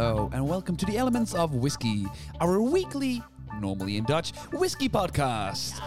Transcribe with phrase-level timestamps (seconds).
[0.00, 2.06] Hello, and welcome to the Elements of Whiskey,
[2.40, 3.20] our weekly,
[3.60, 5.80] normally in Dutch, whiskey podcast.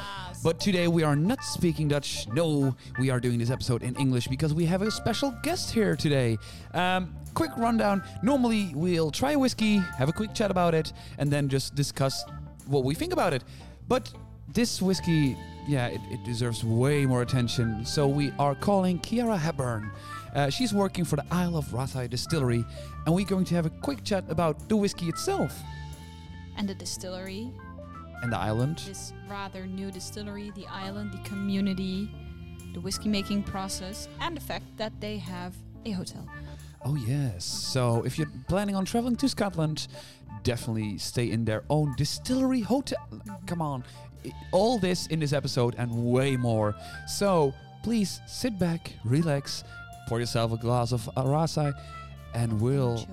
[0.43, 2.27] But today we are not speaking Dutch.
[2.27, 5.95] No, we are doing this episode in English because we have a special guest here
[5.95, 6.37] today.
[6.73, 8.03] Um, quick rundown.
[8.21, 12.25] Normally we'll try a whiskey, have a quick chat about it, and then just discuss
[12.65, 13.45] what we think about it.
[13.87, 14.11] But
[14.49, 17.85] this whiskey, yeah, it, it deserves way more attention.
[17.85, 19.91] So we are calling Ciara Hepburn.
[20.33, 22.63] Uh, she's working for the Isle of Raasay Distillery,
[23.05, 25.53] and we're going to have a quick chat about the whiskey itself
[26.57, 27.51] and the distillery,
[28.21, 28.77] and the island.
[28.85, 32.09] this rather new distillery, the island, the community,
[32.73, 36.27] the whiskey making process, and the fact that they have a hotel.
[36.85, 37.45] Oh, yes.
[37.45, 39.87] So if you're planning on traveling to Scotland,
[40.43, 43.07] definitely stay in their own distillery hotel.
[43.45, 43.83] Come on.
[44.51, 46.75] All this in this episode and way more.
[47.07, 49.63] So please sit back, relax,
[50.07, 51.73] pour yourself a glass of Raasay,
[52.33, 53.05] and we'll Enjoy.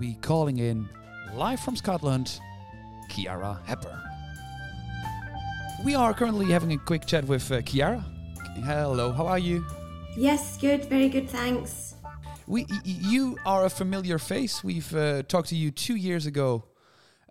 [0.00, 0.88] be calling in
[1.34, 2.40] live from Scotland,
[3.10, 4.00] Ciara Hepburn.
[5.84, 8.04] We are currently having a quick chat with uh, Ciara.
[8.64, 9.64] Hello, how are you?
[10.16, 11.94] Yes, good, very good, thanks.
[12.46, 14.62] We, y- you are a familiar face.
[14.62, 16.64] We've uh, talked to you two years ago,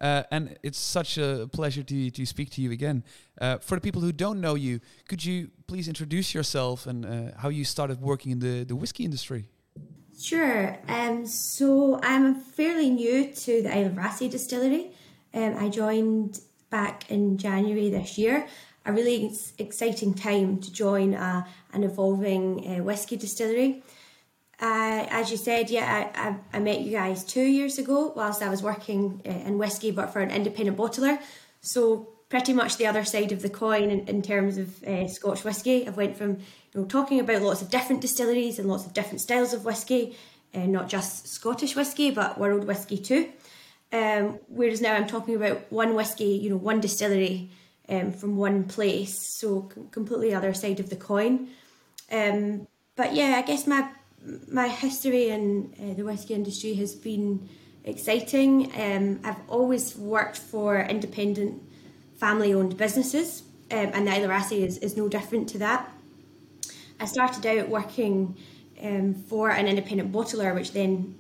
[0.03, 3.03] uh, and it's such a pleasure to to speak to you again.
[3.41, 7.09] Uh, for the people who don't know you, could you please introduce yourself and uh,
[7.37, 9.47] how you started working in the, the whiskey industry?
[10.19, 10.77] Sure.
[10.87, 14.91] Um, so I'm fairly new to the Isle of Raasay distillery.
[15.33, 18.47] Um, I joined back in January this year.
[18.85, 23.81] A really exciting time to join a, an evolving uh, whiskey distillery.
[24.63, 28.41] Uh, as you said, yeah, I, I, I met you guys two years ago whilst
[28.41, 31.19] I was working uh, in whiskey, but for an independent bottler.
[31.59, 35.43] So pretty much the other side of the coin in, in terms of uh, Scotch
[35.43, 35.85] whiskey.
[35.85, 36.37] I've went from
[36.71, 40.15] you know talking about lots of different distilleries and lots of different styles of whiskey,
[40.55, 43.33] uh, not just Scottish whiskey, but world whiskey too.
[43.91, 47.51] Um, whereas now I'm talking about one whiskey, you know, one distillery
[47.89, 51.49] um, from one place, so completely other side of the coin.
[52.09, 53.89] Um, but yeah, I guess my
[54.51, 57.49] my history in uh, the whiskey industry has been
[57.83, 58.71] exciting.
[58.79, 61.61] Um, I've always worked for independent,
[62.17, 65.89] family-owned businesses, um, and the of is, is no different to that.
[66.99, 68.37] I started out working
[68.81, 71.15] um, for an independent bottler, which then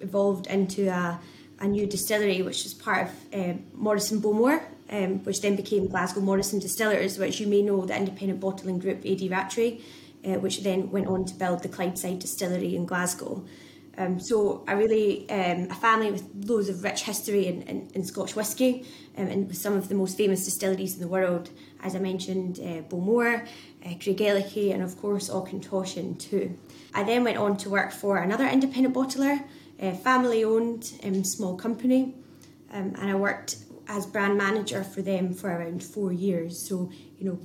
[0.00, 1.18] evolved into a,
[1.60, 6.20] a new distillery, which was part of um, Morrison Bowmore, um, which then became Glasgow
[6.20, 9.80] Morrison Distillers, which you may know the independent bottling group AD Rattray,
[10.24, 13.44] uh, which then went on to build the Clydeside Distillery in Glasgow.
[13.98, 18.04] Um, so a really um, a family with loads of rich history in, in, in
[18.04, 18.86] Scotch whisky
[19.16, 21.50] um, and with some of the most famous distilleries in the world.
[21.82, 23.44] As I mentioned, uh, Bowmore,
[23.84, 26.56] uh, Craigellachie and of course Auchentoshan too.
[26.94, 29.42] I then went on to work for another independent bottler,
[29.80, 32.14] a family owned um, small company
[32.72, 33.56] um, and I worked
[33.88, 36.68] as brand manager for them for around four years.
[36.68, 37.40] So, you know,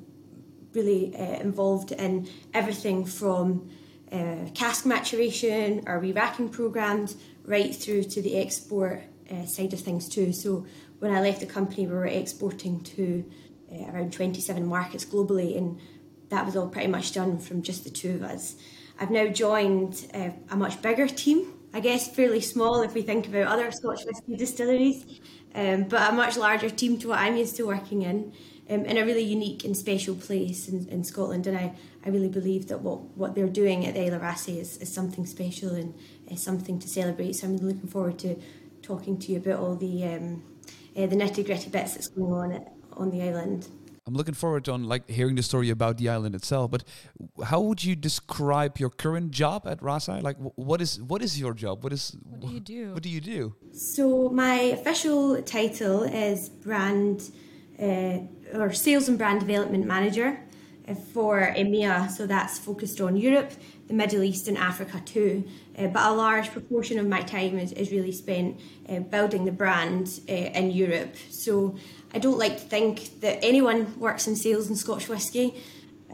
[0.73, 3.69] really uh, involved in everything from
[4.11, 9.01] uh, cask maturation or re-racking programs right through to the export
[9.31, 10.31] uh, side of things too.
[10.33, 10.65] So
[10.99, 13.25] when I left the company, we were exporting to
[13.71, 15.79] uh, around 27 markets globally, and
[16.29, 18.55] that was all pretty much done from just the two of us.
[18.99, 23.27] I've now joined uh, a much bigger team, I guess fairly small if we think
[23.27, 25.19] about other Scotch whisky distilleries,
[25.55, 28.33] um, but a much larger team to what I'm used to working in
[28.69, 31.47] um, in a really unique and special place in, in Scotland.
[31.47, 31.73] And I,
[32.05, 34.93] I really believe that what, what they're doing at the Isle of Raasay is, is
[34.93, 35.93] something special and
[36.29, 37.33] is something to celebrate.
[37.33, 38.35] So I'm really looking forward to
[38.81, 40.43] talking to you about all the um,
[40.95, 43.67] uh, the nitty gritty bits that's going on at, on the island.
[44.05, 46.69] I'm looking forward to on like hearing the story about the island itself.
[46.71, 46.83] But
[47.45, 50.21] how would you describe your current job at Raasay?
[50.21, 51.83] Like, wh- what is what is your job?
[51.83, 52.93] What is What do you do?
[52.93, 53.55] What do you do?
[53.71, 57.31] So my official title is brand
[57.79, 58.19] uh,
[58.53, 60.39] or sales and brand development manager
[60.87, 62.09] uh, for EMEA.
[62.11, 63.51] So that's focused on Europe,
[63.87, 65.43] the Middle East, and Africa too.
[65.77, 68.59] Uh, but a large proportion of my time is, is really spent
[68.89, 71.15] uh, building the brand uh, in Europe.
[71.29, 71.77] So
[72.13, 75.55] I don't like to think that anyone works in sales in Scotch whisky.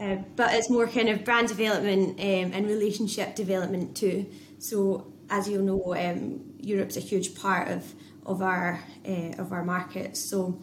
[0.00, 4.24] Uh, but it's more kind of brand development um, and relationship development too.
[4.58, 7.94] So as you'll know, um, Europe's a huge part of
[8.26, 10.16] of our uh, of our market.
[10.16, 10.60] So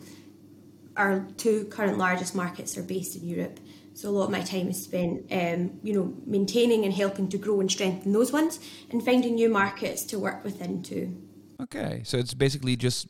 [0.98, 3.60] our two current largest markets are based in Europe.
[3.94, 7.38] So a lot of my time is spent, um, you know, maintaining and helping to
[7.38, 8.60] grow and strengthen those ones,
[8.92, 11.16] and finding new markets to work within too.
[11.62, 13.08] Okay, so it's basically just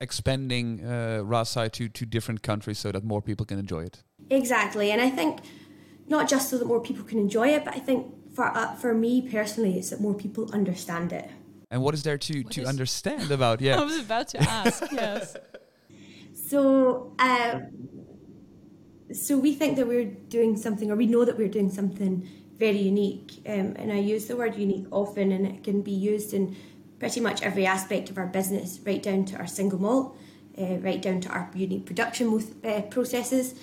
[0.00, 4.02] expanding uh, Raasay to to different countries so that more people can enjoy it.
[4.30, 5.40] Exactly, and I think
[6.08, 8.92] not just so that more people can enjoy it, but I think for uh, for
[8.94, 11.30] me personally, it's that more people understand it.
[11.70, 13.60] And what is there to, What to is- understand about?
[13.66, 14.82] Yeah, I was about to ask.
[14.92, 15.36] yes.
[16.46, 17.60] So, uh,
[19.12, 22.78] so we think that we're doing something, or we know that we're doing something very
[22.78, 23.42] unique.
[23.46, 26.54] Um, and I use the word unique often, and it can be used in
[26.98, 30.16] pretty much every aspect of our business, right down to our single malt,
[30.58, 33.54] uh, right down to our unique production uh, processes,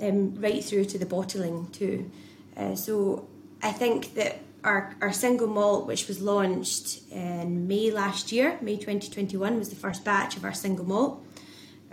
[0.00, 2.10] um, right through to the bottling too.
[2.56, 3.26] Uh, so
[3.62, 8.76] I think that our, our single malt, which was launched in May last year, May
[8.76, 11.25] 2021, was the first batch of our single malt.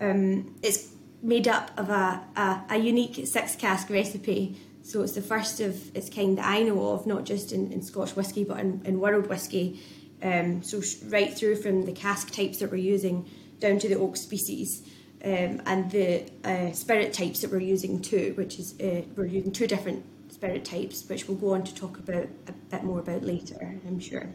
[0.03, 0.89] Um, it's
[1.21, 4.57] made up of a, a, a unique six cask recipe.
[4.81, 7.81] So it's the first of its kind that I know of, not just in, in
[7.81, 9.79] Scotch whisky, but in, in world whisky.
[10.21, 13.29] Um, so right through from the cask types that we're using
[13.59, 14.85] down to the oak species
[15.23, 19.51] um, and the uh, spirit types that we're using too, which is uh, we're using
[19.51, 23.23] two different spirit types, which we'll go on to talk about a bit more about
[23.23, 24.27] later, I'm sure.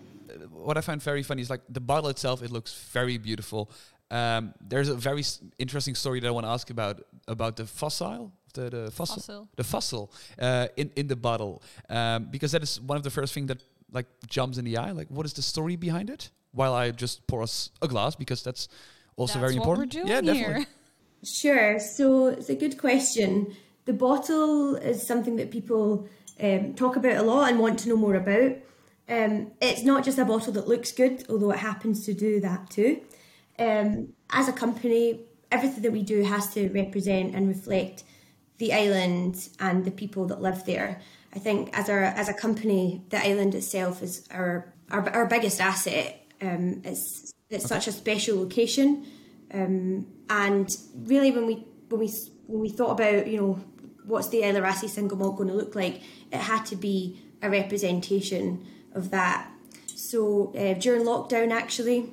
[0.50, 2.42] what I find very funny is like the bottle itself.
[2.42, 3.70] It looks very beautiful.
[4.10, 7.66] Um, there's a very s- interesting story that I want to ask about about the
[7.66, 9.48] fossil, the, the fossil, Fossil.
[9.56, 10.10] the fossil
[10.40, 13.62] uh, in in the bottle, um, because that is one of the first things that
[13.92, 14.92] like jumps in the eye.
[14.92, 16.30] Like, what is the story behind it?
[16.52, 18.68] While I just pour us a glass because that's
[19.16, 19.94] also That's very what important.
[19.94, 20.54] we're doing yeah, definitely.
[20.54, 20.66] here.
[21.24, 21.80] Sure.
[21.80, 23.56] So it's a good question.
[23.86, 26.06] The bottle is something that people
[26.40, 28.52] um, talk about a lot and want to know more about.
[29.08, 32.70] Um, it's not just a bottle that looks good, although it happens to do that
[32.70, 33.00] too.
[33.58, 35.20] Um, as a company,
[35.50, 38.04] everything that we do has to represent and reflect
[38.58, 41.00] the island and the people that live there.
[41.34, 45.60] I think as our as a company, the island itself is our our, our biggest
[45.60, 46.24] asset.
[46.40, 49.06] Um, it's it's such a special location.
[49.52, 52.12] Um, and really, when we when we
[52.46, 53.60] when we thought about you know
[54.04, 56.02] what's the Isla Raasay single malt going to look like,
[56.32, 59.50] it had to be a representation of that.
[59.86, 62.12] So uh, during lockdown, actually,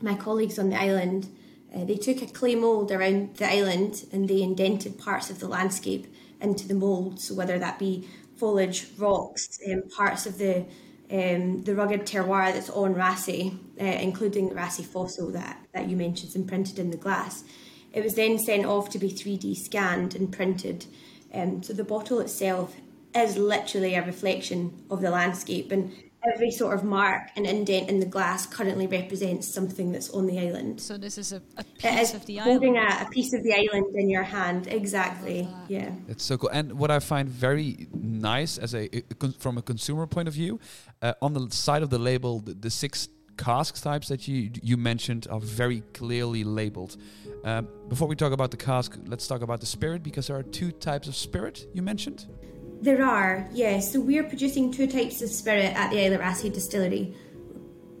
[0.00, 1.28] my colleagues on the island
[1.76, 5.48] uh, they took a clay mold around the island and they indented parts of the
[5.48, 6.06] landscape
[6.40, 7.20] into the mold.
[7.20, 10.64] So whether that be foliage, rocks, um, parts of the
[11.08, 15.96] um, the rugged terroir that's on Raasay, uh, including the Raasay fossil that, that you
[15.96, 17.44] mentioned and printed in the glass.
[17.92, 20.86] It was then sent off to be 3D scanned and printed.
[21.32, 22.74] Um, so the bottle itself
[23.14, 25.92] is literally a reflection of the landscape, and
[26.34, 30.38] every sort of mark and indent in the glass currently represents something that's on the
[30.38, 30.80] island.
[30.80, 33.02] So this is a, a piece is of the holding island.
[33.02, 34.66] a, a piece of the island in your hand.
[34.66, 35.48] Exactly.
[35.68, 35.90] Yeah.
[36.08, 36.50] It's so cool.
[36.50, 40.60] And what I find very nice as a, a from a consumer point of view,
[41.02, 44.76] uh, on the side of the label, the, the six cask types that you you
[44.76, 46.96] mentioned are very clearly labeled.
[47.44, 50.42] Um, before we talk about the cask, let's talk about the spirit because there are
[50.42, 52.26] two types of spirit you mentioned.
[52.80, 53.92] There are, yes.
[53.92, 57.14] So we're producing two types of spirit at the Isla Raasay distillery.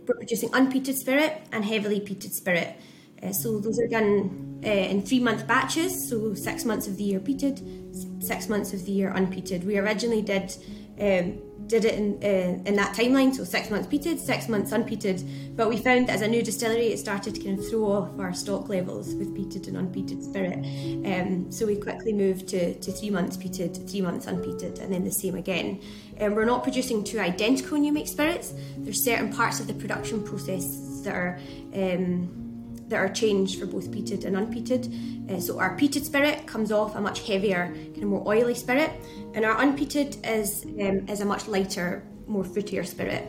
[0.06, 2.76] We're producing unpeated spirit and heavily peated spirit.
[3.22, 7.04] Uh, so those are done uh, in three month batches, so six months of the
[7.04, 9.64] year peated, six months of the year unpeated.
[9.64, 10.54] We originally did
[11.00, 15.56] um, did it in uh, in that timeline, so six months peated, six months unpeated.
[15.56, 18.18] But we found that as a new distillery, it started to kind of throw off
[18.18, 20.58] our stock levels with peated and unpeated spirit.
[21.06, 25.04] Um, so we quickly moved to, to three months peated, three months unpeated, and then
[25.04, 25.80] the same again.
[26.20, 28.54] Um, we're not producing two identical new make spirits.
[28.78, 31.38] There's certain parts of the production process that are
[31.74, 32.45] um,
[32.88, 35.30] that are changed for both peated and unpeated.
[35.30, 38.90] Uh, so our peated spirit comes off a much heavier, kind of more oily spirit,
[39.34, 43.26] and our unpeated is um, is a much lighter, more fruitier spirit.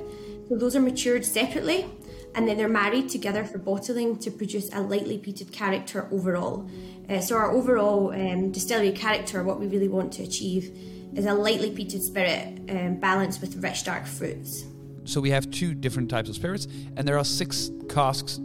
[0.47, 1.85] So those are matured separately,
[2.35, 6.69] and then they're married together for bottling to produce a lightly peated character overall.
[7.09, 10.71] Uh, so our overall um, distillery character, what we really want to achieve,
[11.15, 14.65] is a lightly peated spirit um, balanced with rich dark fruits.
[15.03, 18.39] So we have two different types of spirits, and there are six casks,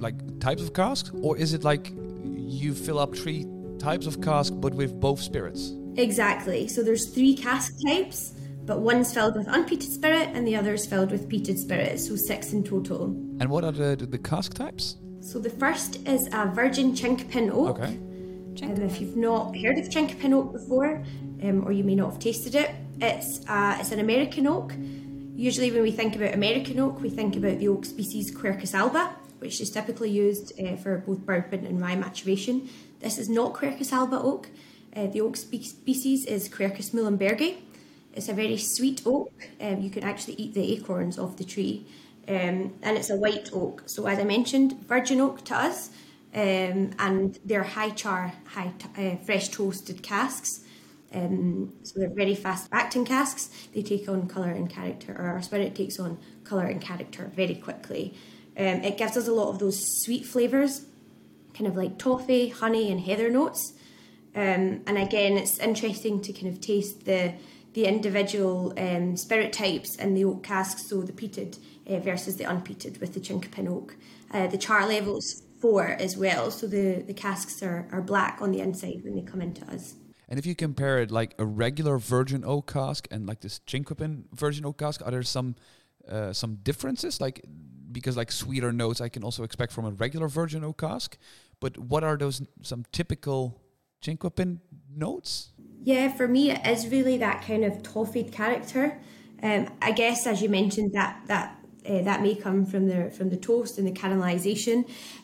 [0.00, 1.92] like types of casks, or is it like
[2.36, 3.46] you fill up three
[3.78, 5.72] types of cask but with both spirits?
[5.96, 6.68] Exactly.
[6.68, 8.34] So there's three cask types,
[8.64, 12.52] but one's filled with unpeated spirit and the other's filled with peated spirit, so six
[12.52, 13.04] in total.
[13.40, 14.96] And what are the the, cask types?
[15.20, 17.78] So the first is a virgin chinkapin oak.
[17.78, 17.98] Okay.
[18.62, 21.04] And if you've not heard of chinkapin oak before,
[21.42, 24.72] um, or you may not have tasted it, it's uh, it's an American oak.
[25.34, 29.14] Usually, when we think about American oak, we think about the oak species Quercus alba,
[29.38, 32.68] which is typically used uh, for both bourbon and rye maturation.
[33.00, 34.48] This is not Quercus alba oak.
[34.94, 37.58] Uh, the oak spe- species is Quercus muhlenbergi.
[38.12, 39.30] It's a very sweet oak.
[39.60, 41.86] Um, you can actually eat the acorns off the tree.
[42.28, 43.82] Um, and it's a white oak.
[43.86, 45.90] So, as I mentioned, virgin oak to us,
[46.34, 50.60] um, and they're high char, high t- uh, fresh toasted casks.
[51.14, 53.48] Um, so they're very fast acting casks.
[53.72, 57.54] They take on colour and character, or our spirit takes on colour and character very
[57.54, 58.14] quickly.
[58.56, 60.86] Um, it gives us a lot of those sweet flavours,
[61.54, 63.74] kind of like toffee, honey, and heather notes.
[64.34, 67.34] Um, and again, it's interesting to kind of taste the
[67.72, 72.44] the individual um, spirit types in the oak casks, so the peated uh, versus the
[72.44, 73.96] unpeated with the chinkapin oak.
[74.32, 78.50] Uh, the char levels four as well, so the, the casks are, are black on
[78.50, 79.94] the inside when they come into us.
[80.26, 84.24] And if you compare it like a regular virgin oak cask and like this chinkapin
[84.32, 85.54] virgin oak cask, are there some
[86.08, 87.20] uh, some differences?
[87.20, 87.44] Like
[87.96, 91.16] because like sweeter notes I can also expect from a regular virgin oak cask,
[91.60, 93.58] but what are those some typical
[94.02, 94.58] Chinquapin
[94.94, 95.52] notes?
[95.82, 98.98] Yeah, for me it is really that kind of toffee character.
[99.42, 103.30] Um, I guess as you mentioned that that uh, that may come from the from
[103.30, 104.78] the toast and the caramelization,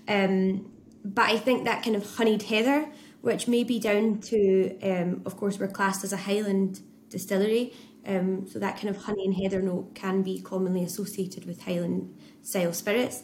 [0.09, 0.71] um,
[1.05, 2.89] but I think that kind of honeyed heather
[3.21, 7.73] which may be down to, um, of course, we're classed as a Highland distillery,
[8.05, 12.13] um, so that kind of honey and heather note can be commonly associated with Highland
[12.43, 13.23] style spirits.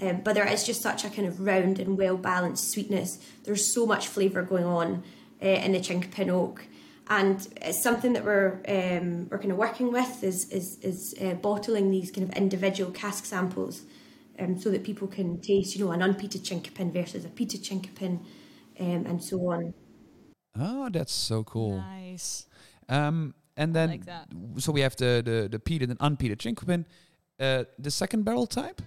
[0.00, 3.18] Um, but there is just such a kind of round and well balanced sweetness.
[3.44, 5.02] There's so much flavour going on
[5.42, 6.66] uh, in the Chinkapin oak,
[7.08, 11.34] and it's something that we're um, we're kind of working with is is, is uh,
[11.34, 13.82] bottling these kind of individual cask samples,
[14.38, 18.20] um, so that people can taste, you know, an unpeated Chinkapin versus a peated Chinkapin
[18.78, 19.72] um, and so on.
[20.58, 21.78] Oh, that's so cool.
[21.78, 22.46] Nice.
[22.88, 24.02] Um, and then, like
[24.58, 26.84] so we have the the, the peated and unpeated Chinkapin.
[27.38, 28.80] Uh, the second barrel type.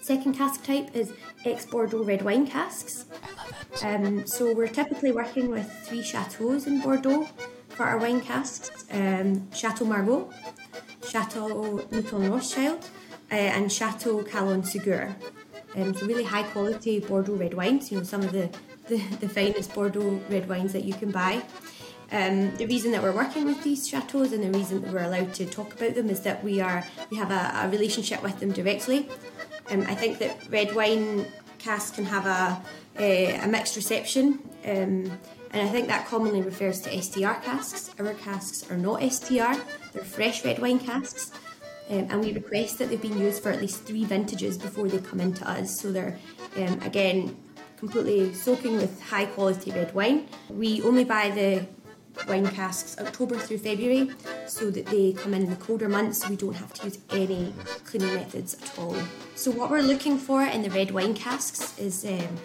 [0.00, 1.12] Second cask type is
[1.44, 3.04] ex Bordeaux red wine casks.
[3.82, 7.28] Um, so we're typically working with three chateaus in Bordeaux
[7.68, 10.30] for our wine casks: um, Chateau Margaux,
[11.06, 12.88] Chateau Mouton Rothschild,
[13.30, 15.14] uh, and Chateau Calon Segur.
[15.76, 17.90] Um, so really high quality Bordeaux red wines.
[17.90, 18.48] You know some of the
[18.88, 21.42] the, the finest Bordeaux red wines that you can buy.
[22.12, 25.32] Um, the reason that we're working with these chateaus and the reason that we're allowed
[25.34, 28.50] to talk about them is that we are we have a, a relationship with them
[28.50, 29.08] directly.
[29.70, 31.26] Um, I think that red wine
[31.58, 32.60] casks can have a,
[32.98, 35.18] a, a mixed reception, um,
[35.52, 37.90] and I think that commonly refers to STR casks.
[38.00, 39.54] Our casks are not STR;
[39.92, 41.30] they're fresh red wine casks,
[41.90, 44.98] um, and we request that they've been used for at least three vintages before they
[44.98, 45.78] come into us.
[45.80, 46.18] So they're
[46.56, 47.36] um, again
[47.76, 50.28] completely soaking with high quality red wine.
[50.48, 51.66] We only buy the
[52.26, 54.10] wine casks October through February
[54.46, 57.52] so that they come in in the colder months we don't have to use any
[57.84, 58.96] cleaning methods at all.
[59.34, 62.36] So what we're looking for in the red wine casks is um,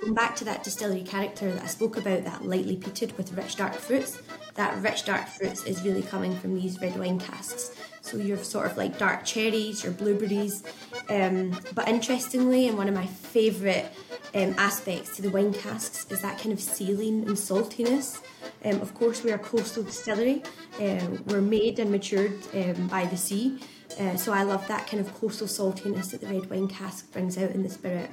[0.00, 3.56] going back to that distillery character that I spoke about, that lightly peated with rich
[3.56, 4.20] dark fruits.
[4.54, 7.74] That rich dark fruits is really coming from these red wine casks.
[8.02, 10.62] So your sort of like dark cherries, your blueberries.
[11.08, 13.90] Um, but interestingly, and one of my favourite
[14.34, 18.20] um, aspects to the wine casks is that kind of saline and saltiness.
[18.64, 20.42] Um, of course, we are a coastal distillery.
[20.80, 23.58] Um, we're made and matured um, by the sea.
[23.98, 27.36] Uh, so I love that kind of coastal saltiness that the red wine cask brings
[27.36, 28.10] out in the spirit.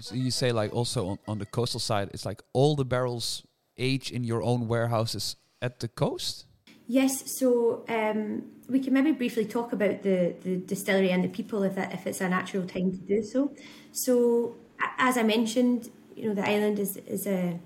[0.00, 3.44] So you say like also on, on the coastal side, it's like all the barrels
[3.76, 6.44] age in your own warehouses at the coast.
[6.86, 11.62] Yes, so um, we can maybe briefly talk about the, the distillery and the people
[11.62, 13.52] if that if it's a natural time to do so.
[13.92, 14.56] So
[14.98, 17.58] as I mentioned, you know, the island is is a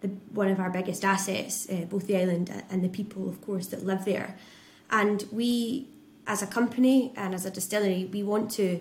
[0.00, 3.66] the, one of our biggest assets, uh, both the island and the people, of course,
[3.68, 4.36] that live there.
[4.90, 5.88] And we,
[6.26, 8.80] as a company and as a distillery, we want to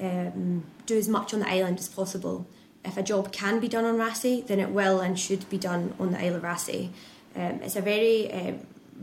[0.00, 2.46] um, do as much on the island as possible.
[2.84, 5.94] If a job can be done on Raasay, then it will and should be done
[5.98, 6.90] on the Isle of Raasay.
[7.34, 8.52] Um, it's a very uh,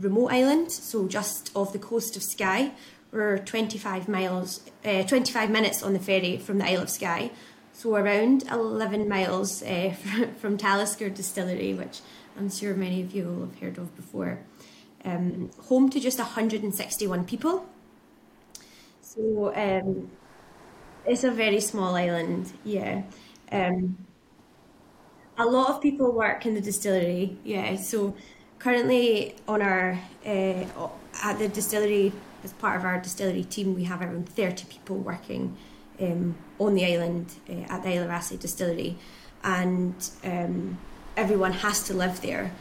[0.00, 2.72] remote island, so just off the coast of Skye.
[3.12, 7.30] We're 25 miles, uh, 25 minutes on the ferry from the Isle of Skye,
[7.76, 9.94] so around 11 miles uh,
[10.38, 12.00] from Talisker Distillery, which
[12.38, 14.38] I'm sure many of you will have heard of before.
[15.04, 17.66] Um, home to just 161 people.
[19.02, 20.10] So um,
[21.04, 23.02] it's a very small island, yeah.
[23.52, 23.98] Um,
[25.38, 27.76] a lot of people work in the distillery, yeah.
[27.76, 28.16] So
[28.58, 30.64] currently on our uh,
[31.22, 35.56] at the distillery as part of our distillery team, we have around 30 people working
[36.00, 38.96] um, on the island uh, at the Isle of distillery,
[39.42, 40.78] and um,
[41.16, 42.52] everyone has to live there.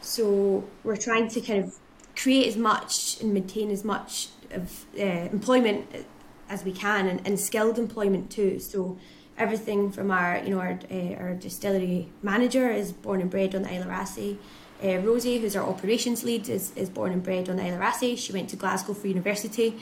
[0.00, 1.74] So we're trying to kind of
[2.16, 5.86] create as much and maintain as much of uh, employment
[6.48, 8.58] as we can, and, and, skilled employment too.
[8.58, 8.98] So
[9.36, 13.62] everything from our, you know, our, uh, our distillery manager is born and bred on
[13.62, 13.90] the Isle of
[14.82, 18.18] Uh, Rosie, who's our operations lead, is, is born and bred on the Isle of
[18.18, 19.76] She went to Glasgow for university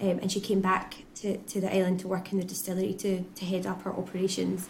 [0.00, 3.22] um, and she came back to, to the island to work in the distillery to,
[3.22, 4.68] to head up her operations.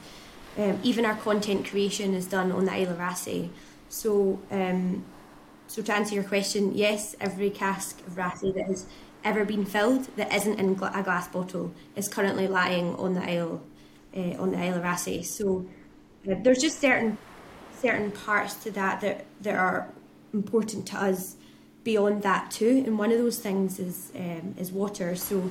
[0.57, 3.49] Um, even our content creation is done on the Isle of Raasay.
[3.88, 5.04] So, um,
[5.66, 8.87] So to answer your question, yes, every cask of Raasay that has
[9.25, 13.23] ever been filled that isn't in gla- a glass bottle is currently lying on the
[13.23, 13.62] Isle
[14.16, 15.25] uh, on the Isle of Raasay.
[15.25, 15.66] So
[16.31, 17.16] uh, there's just certain
[17.81, 19.88] certain parts to that that that are
[20.33, 21.37] important to us
[21.85, 22.83] beyond that too.
[22.87, 25.14] And one of those things is um, is water.
[25.14, 25.50] So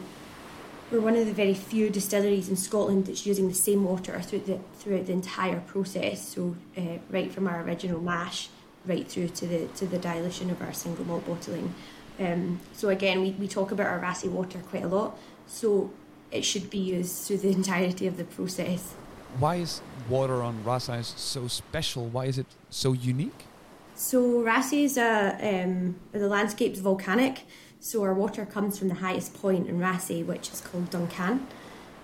[0.92, 4.46] we're one of the very few distilleries in Scotland that's using the same water throughout
[4.46, 6.28] the throughout the entire process.
[6.28, 8.50] So uh, right from our original mash
[8.86, 11.74] right through to the to the dilution of our single malt bottling.
[12.20, 15.18] Um, so again, we, we talk about our Raasay water quite a lot.
[15.48, 15.92] So
[16.32, 18.94] it should be used through the entirety of the process.
[19.40, 22.08] Why is water on Raasay so special?
[22.08, 23.46] Why is it so unique?
[23.95, 27.45] So Raasay is a um, the landscape's volcanic.
[27.79, 31.45] So our water comes from the highest point in Raasay, which is called Dùn Caan.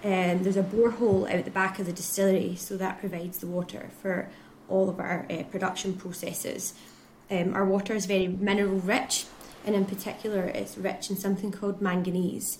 [0.03, 3.89] And there's a borehole out the back of the distillery, so that provides the water
[4.01, 4.29] for
[4.69, 6.73] all of our uh, production processes.
[7.31, 9.25] Um, our water is very mineral rich,
[9.65, 12.59] and in particular, it's rich in something called manganese,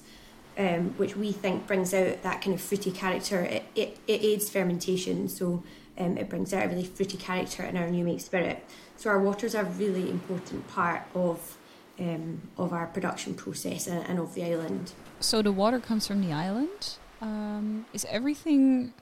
[0.58, 3.42] um, which we think brings out that kind of fruity character.
[3.42, 5.64] It, it, it aids fermentation, so
[5.98, 8.66] um, it brings out a really fruity character in our new make spirit.
[9.00, 11.58] So our waters are a really important part of
[12.02, 14.92] um, of our production process and, and, of the island.
[15.22, 16.98] So the water comes from the island.
[17.22, 18.94] Um, is everything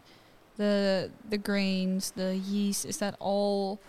[0.57, 3.79] the the grains, the yeast, is that all?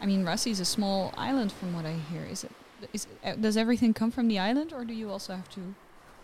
[0.00, 2.22] I mean, Raasay is a small island, from what I hear.
[2.24, 2.52] Is it?
[2.94, 5.74] Is uh, does everything come from the island, or do you also have to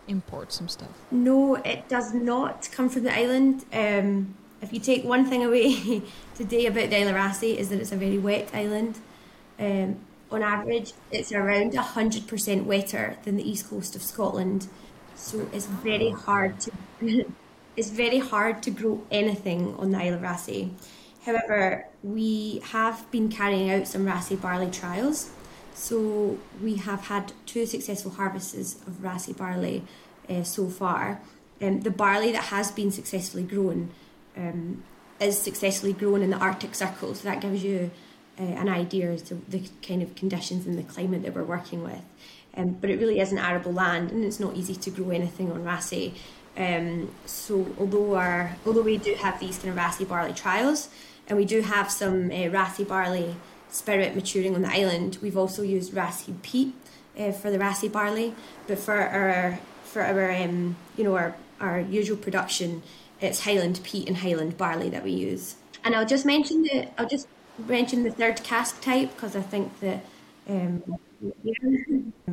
[0.07, 0.95] import some stuff?
[1.11, 3.65] No, it does not come from the island.
[3.71, 6.01] Um, if you take one thing away
[6.35, 8.99] today about the Isle of Raasay, is that it's a very wet island.
[9.59, 9.97] Um,
[10.29, 14.67] on average, it's around 100% wetter than the east coast of Scotland.
[15.15, 16.71] So it's very hard to
[17.77, 20.71] it's very hard to grow anything on the Isle of Raasay.
[21.23, 25.29] However, we have been carrying out some Raasay barley trials.
[25.73, 29.83] So we have had two successful harvests of Raasay barley
[30.27, 31.21] uh, so far.
[31.61, 33.91] Um, the barley that has been successfully grown
[34.35, 34.83] um,
[35.19, 37.91] is successfully grown in the Arctic Circle, so that gives you
[38.39, 41.83] uh, an idea as to the kind of conditions and the climate that we're working
[41.83, 42.01] with.
[42.55, 45.51] Um, but it really is an arable land, and it's not easy to grow anything
[45.51, 46.13] on Raasay.
[46.57, 50.89] Um, so although our although we do have these kind of Raasay barley trials,
[51.27, 53.35] and we do have some uh, Raasay barley
[53.69, 56.73] spirit maturing on the island, we've also used Raasay peat
[57.17, 58.33] uh, for the Raasay barley.
[58.65, 62.81] But for our for our um, you know our our usual production,
[63.21, 65.57] it's Highland peat and Highland barley that we use.
[65.83, 69.79] And I'll just mention that I'll just mention the third cask type because I think
[69.79, 70.05] that.
[70.49, 70.83] Um,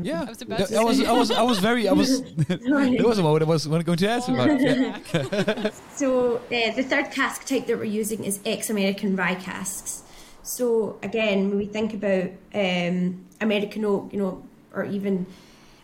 [0.03, 1.01] yeah, I was about to I was.
[1.03, 2.23] I was, I was very, I was.
[2.49, 4.61] there was a moment I was going to ask about.
[4.61, 5.71] Yeah.
[5.95, 10.03] So uh, the third cask type that we're using is ex-American rye casks.
[10.43, 14.43] So again, when we think about um, American oak, you know,
[14.75, 15.27] or even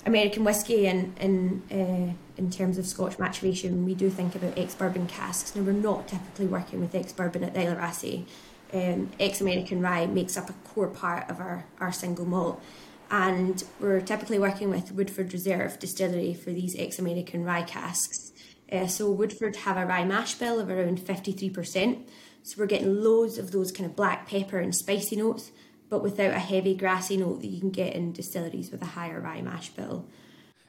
[0.05, 5.07] American whiskey, and in uh, in terms of Scotch maturation, we do think about ex-bourbon
[5.07, 5.55] casks.
[5.55, 8.25] Now we're not typically working with ex-bourbon at the Isle Raasay.
[8.73, 12.63] Um, ex-American rye makes up a core part of our, our single malt
[13.11, 18.33] and we're typically working with Woodford Reserve Distillery for these ex-American rye casks.
[18.71, 22.05] Uh, so Woodford have a rye mash bill of around 53%.
[22.45, 25.51] So we're getting loads of those kind of black pepper and spicy notes,
[25.89, 29.21] but without a heavy grassy note that you can get in distilleries with a higher
[29.21, 30.07] rye mash bill.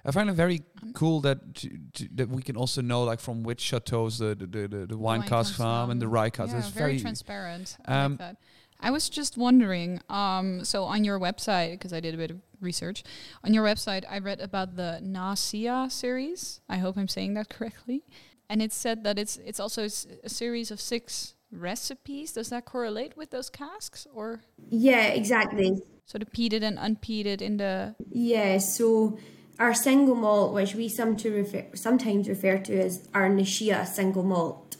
[0.05, 0.61] I find it very
[0.93, 4.47] cool that to, to, that we can also know like from which chateaus the the,
[4.47, 6.51] the, the, the wine wine cask comes farm and the rye cask.
[6.51, 7.77] Yeah, It's very, very, transparent.
[7.85, 8.37] I um, like that.
[8.79, 10.01] I was just wondering.
[10.09, 13.03] Um, so on your website, because I did a bit of research
[13.43, 16.61] on your website, I read about the Na Sia series.
[16.67, 18.03] I hope I'm saying that correctly.
[18.49, 22.33] And it said that it's it's also a series of six recipes.
[22.33, 25.81] Does that correlate with those casks, or Yeah, exactly.
[26.05, 27.95] so the peated and unpeated in the?
[28.09, 29.17] Yeah, so
[29.59, 33.85] our single malt, which we some to refer, sometimes refer to as our Na Sia
[33.85, 34.75] single malt.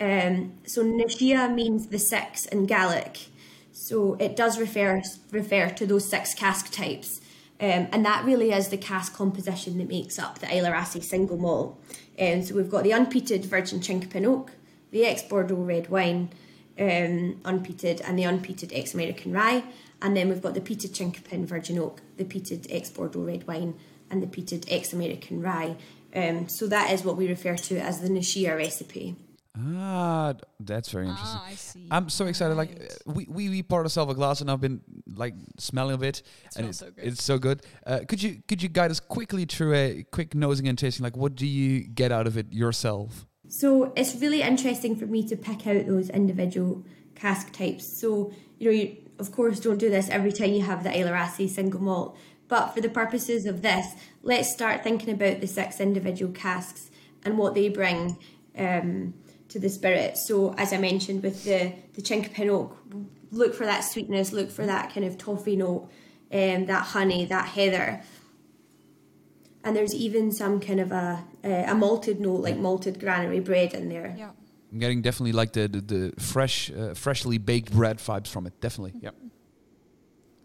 [0.00, 3.28] Um, so Na Sia means the six in Gaelic.
[3.72, 7.20] So it does refer refer to those six cask types.
[7.58, 11.38] Um, and that really is the cask composition that makes up the Isla Raasay single
[11.38, 11.80] malt.
[12.18, 14.52] Um, so we've got the unpeated virgin Chinkapin oak,
[14.90, 16.30] the ex Bordeaux red wine,
[16.78, 19.64] um, unpeated, and the unpeated ex American rye.
[20.02, 23.74] And then we've got the peated Chinkapin virgin oak, the peated ex Bordeaux red wine,
[24.10, 25.76] and the peated ex American rye.
[26.14, 29.16] Um, so that is what we refer to as the Na Sia recipe.
[29.58, 31.40] ah, that's very interesting.
[31.42, 31.86] Ah, I see.
[31.90, 32.54] I'm so excited.
[32.56, 32.92] Like Right.
[33.06, 34.80] uh, we, we we poured ourselves a glass, and I've been
[35.14, 37.04] like smelling of it, It and it's so good.
[37.04, 37.62] it's so good.
[37.86, 41.04] Uh, could you could you guide us quickly through a quick nosing and tasting?
[41.04, 43.26] Like, what do you get out of it yourself?
[43.48, 47.86] So it's really interesting for me to pick out those individual cask types.
[47.86, 51.12] So, you know, you of course don't do this every time you have the Islay
[51.12, 52.16] Raasay single malt.
[52.48, 53.86] But for the purposes of this,
[54.22, 56.90] let's start thinking about the six individual casks
[57.24, 58.18] and what they bring
[58.56, 59.14] um,
[59.48, 60.16] to the spirit.
[60.16, 62.76] So, as I mentioned with the the Chinkapin oak,
[63.30, 65.90] look for that sweetness, look for that kind of toffee note,
[66.32, 68.02] um, that honey, that heather.
[69.64, 73.88] And there's even some kind of a a malted note, like malted granary bread in
[73.88, 74.14] there.
[74.16, 74.30] Yeah.
[74.72, 78.60] I'm getting definitely like the the, the fresh, uh, freshly baked bread vibes from it.
[78.60, 79.10] Definitely, yeah.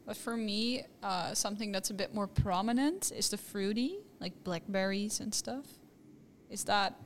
[0.06, 5.20] But for me, uh, something that's a bit more prominent is the fruity, like blackberries
[5.20, 5.66] and stuff.
[6.50, 7.00] Is that?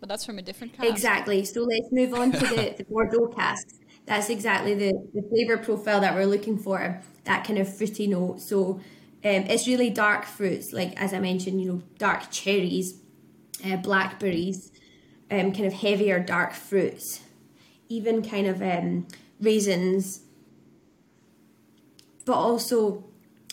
[0.00, 0.88] But that's from a different cask.
[0.88, 1.44] Exactly.
[1.44, 3.78] So let's move on to the, the Bordeaux casks.
[4.06, 8.40] That's exactly the, the flavour profile that we're looking for, that kind of fruity note.
[8.40, 8.80] So
[9.24, 12.98] um, it's really dark fruits, like as I mentioned, you know, dark cherries,
[13.64, 14.72] uh, blackberries,
[15.30, 17.20] um, kind of heavier dark fruits,
[17.88, 19.06] even kind of um,
[19.40, 20.21] raisins,
[22.24, 23.04] but also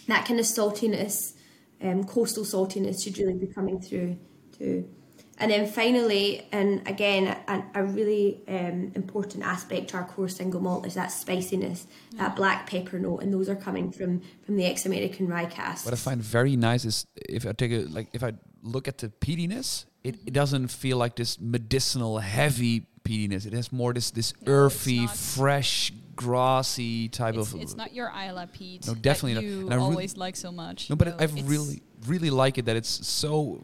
[0.08, 1.34] that kind of saltiness,
[1.82, 4.18] um, coastal saltiness should really be coming through
[4.58, 4.90] too.
[5.42, 10.60] And then finally, and again, a, a really um, important aspect to our core single
[10.60, 12.24] malt is that spiciness, yeah.
[12.24, 15.86] that black pepper note, and those are coming from from the ex-American rye cask.
[15.86, 18.98] What I find very nice is if I take a like if I look at
[18.98, 23.46] the peatiness, it, it doesn't feel like this medicinal heavy peatiness.
[23.46, 27.62] It has more this this no, earthy, fresh, grassy type it's, of.
[27.62, 28.86] It's not your Islay peat.
[28.86, 29.50] No, definitely that not.
[29.50, 30.90] You and I always like so much.
[30.90, 33.64] No, but I really really like it that it's so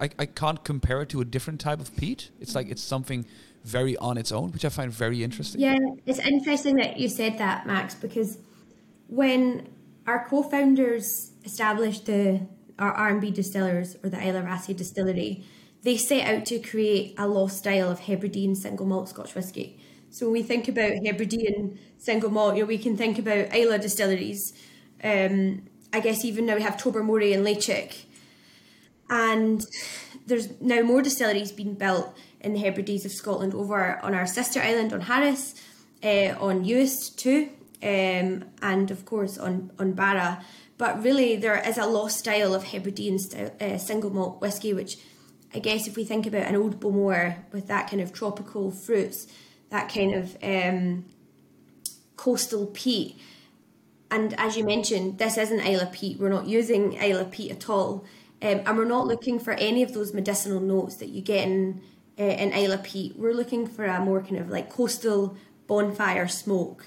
[0.00, 2.30] I, I can't compare it to a different type of peat.
[2.40, 3.26] It's like it's something
[3.64, 5.60] very on its own, which I find very interesting.
[5.60, 8.38] Yeah, it's interesting that you said that, Max, because
[9.08, 9.68] when
[10.06, 12.46] our co-founders established the
[12.78, 15.44] our R&B distillers or the Islay Raasay distillery,
[15.82, 19.78] they set out to create a lost style of Hebridean single malt Scotch whisky.
[20.14, 23.78] So when we think about Hebridean single malt, you know, we can think about Islay
[23.78, 24.52] distilleries.
[25.02, 28.04] Um, I guess even now we have Tobermory and Ledaig
[29.10, 29.66] and
[30.26, 34.60] there's now more distilleries being built in the Hebrides of Scotland over on our sister
[34.60, 35.54] island on Harris,
[36.02, 37.50] uh, on Uist too,
[37.82, 40.44] um, and of course on, on Barra.
[40.78, 44.98] But really, there is a lost style of Hebridean style, uh, single malt whisky, which
[45.54, 49.26] I guess if we think about an old Bowmore with that kind of tropical fruits,
[49.70, 51.04] that kind of um,
[52.16, 53.18] coastal peat.
[54.10, 56.18] And as you mentioned, this isn't Islay peat.
[56.18, 58.04] We're not using Islay peat at all.
[58.42, 61.80] Um, and we're not looking for any of those medicinal notes that you get in
[62.18, 63.18] uh, in Islay peat.
[63.18, 66.86] We're looking for a more kind of like coastal bonfire smoke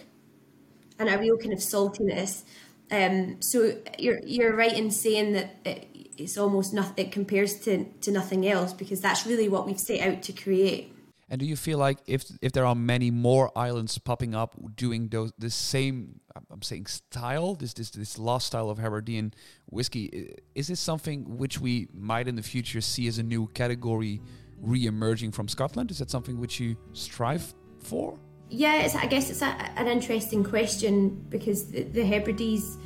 [0.99, 2.43] and a real kind of saltiness.
[2.89, 5.87] Um, so you're you're right in saying that it,
[6.17, 7.07] it's almost nothing.
[7.07, 10.93] It compares to to nothing else because that's really what we've set out to create.
[11.29, 15.09] And do you feel like if if there are many more islands popping up doing
[15.09, 19.33] those the same I'm saying style this this this lost style of Hebridean
[19.65, 24.21] whiskey is this something which we might in the future see as a new category
[24.61, 25.91] re-emerging from Scotland?
[25.91, 28.17] Is that something which you strive for?
[28.49, 32.77] Yeah, I guess it's a, an interesting question because the, the Hebrides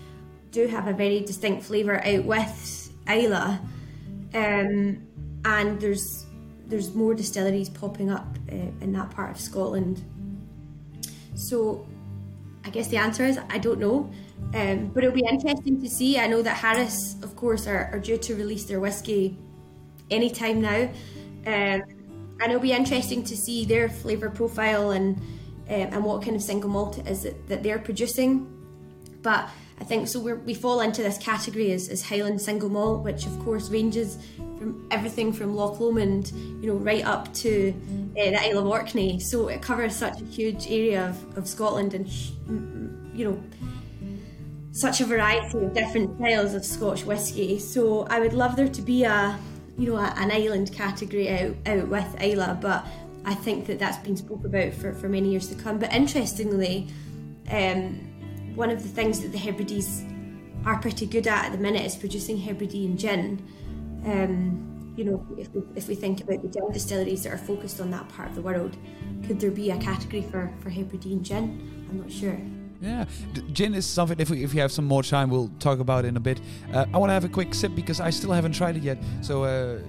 [0.51, 3.59] do have a very distinct flavour out with Islay,
[4.33, 5.07] um,
[5.45, 6.25] and there's
[6.71, 10.03] there's more distilleries popping up uh, in that part of Scotland.
[11.35, 11.87] So
[12.65, 14.09] I guess the answer is I don't know.
[14.53, 16.17] Um, but it'll be interesting to see.
[16.17, 19.37] I know that Harris, of course, are, are due to release their whiskey
[20.09, 20.89] anytime now.
[21.45, 21.83] Um,
[22.41, 25.17] and it'll be interesting to see their flavour profile and
[25.69, 28.47] um, and what kind of single malt it is that, that they're producing.
[29.21, 29.49] But
[29.81, 30.19] I think so.
[30.19, 34.19] we fall into this category as, as Highland single malt, which of course ranges
[34.59, 37.73] from everything from Loch Lomond, you know, right up to
[38.11, 39.19] uh, the Isle of Orkney.
[39.19, 42.07] So it covers such a huge area of, of Scotland and,
[43.17, 43.43] you know,
[44.71, 47.57] such a variety of different styles of Scotch whisky.
[47.57, 49.35] So I would love there to be a,
[49.79, 52.85] you know, a, an island category out, out with Islay, but
[53.25, 55.79] I think that that's been spoke about for, for many years to come.
[55.79, 56.87] But interestingly,
[57.49, 58.10] um,
[58.55, 60.03] one of the things that the Hebrides
[60.65, 63.41] are pretty good at at the minute is producing Hebridean gin.
[64.05, 67.79] Um, you know, if we, if we think about the gin distilleries that are focused
[67.79, 68.77] on that part of the world,
[69.25, 71.87] could there be a category for, for Hebridean gin?
[71.89, 72.37] I'm not sure.
[72.81, 73.05] Yeah,
[73.53, 74.19] gin is something.
[74.19, 76.41] If we if we have some more time, we'll talk about in a bit.
[76.73, 78.97] Uh, I want to have a quick sip because I still haven't tried it yet.
[79.21, 79.79] So, uh,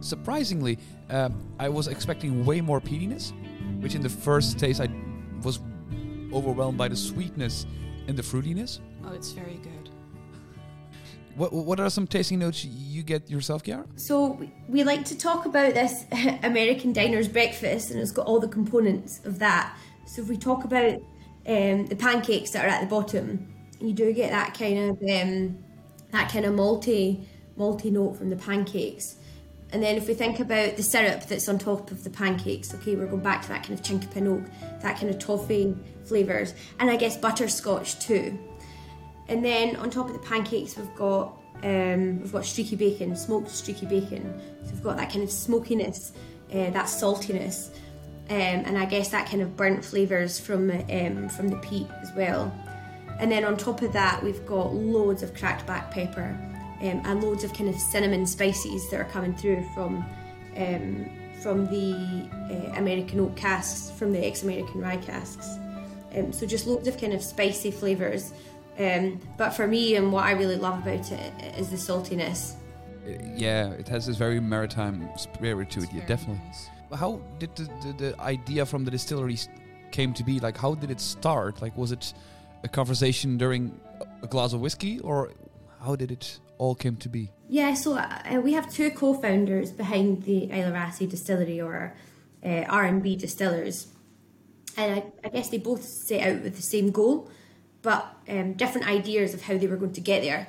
[0.00, 0.78] Surprisingly,
[1.10, 3.32] uh, I was expecting way more peatiness
[3.84, 4.88] which in the first taste I
[5.42, 5.60] was
[6.32, 7.66] overwhelmed by the sweetness
[8.08, 8.80] and the fruitiness.
[9.04, 9.90] Oh, it's very good.
[11.36, 13.84] What what are some tasting notes you get yourself, Ciara?
[13.96, 16.06] So we- we like to talk about this
[16.42, 19.76] American diner's breakfast, and it's got all the components of that.
[20.06, 20.94] So if we talk about
[21.46, 25.58] um, the pancakes that are at the bottom, you do get that kind of um,
[26.12, 27.26] that kind of malty
[27.58, 29.16] malty note from the pancakes.
[29.74, 32.94] And then if we think about the syrup that's on top of the pancakes, okay,
[32.94, 34.48] we're going back to that kind of chinkapin oak,
[34.82, 38.38] that kind of toffee flavours, and I guess butterscotch too.
[39.26, 43.50] And then on top of the pancakes, we've got um, we've got streaky bacon, smoked
[43.50, 44.40] streaky bacon.
[44.62, 46.12] So we've got that kind of smokiness,
[46.52, 47.74] uh, that saltiness,
[48.30, 52.12] um, and I guess that kind of burnt flavours from um, from the peat as
[52.12, 52.56] well.
[53.18, 56.38] And then on top of that, we've got loads of cracked black pepper
[56.84, 60.04] um, and loads of kind of cinnamon spices that are coming through from
[60.56, 61.10] um,
[61.42, 65.58] from the uh, American oak casks, from the ex-American rye casks.
[66.16, 68.32] Um, so just loads of kind of spicy flavours.
[68.78, 72.54] Um, but for me, and what I really love about it is the saltiness.
[73.06, 75.92] Uh, Yeah, it has this very maritime spirit to it.
[75.92, 76.40] Yeah, definitely.
[76.94, 79.38] How did the, the, the idea from the distillery
[79.90, 80.40] came to be?
[80.40, 81.60] Like, how did it start?
[81.60, 82.14] Like, was it
[82.62, 83.78] a conversation during
[84.22, 85.30] a glass of whiskey, or
[85.84, 87.30] how did it all came to be?
[87.48, 91.94] Yeah, so uh, we have two co-founders behind the Isla distillery, or
[92.44, 93.88] uh, R&B distillers,
[94.76, 97.30] and I, I guess they both set out with the same goal,
[97.82, 100.48] but um, different ideas of how they were going to get there.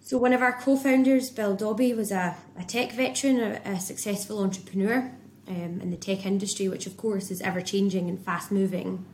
[0.00, 4.40] So one of our co-founders, Bill Dobbie, was a, a tech veteran, a, a successful
[4.40, 5.10] entrepreneur
[5.48, 9.04] um, in the tech industry, which of course is ever changing and fast moving.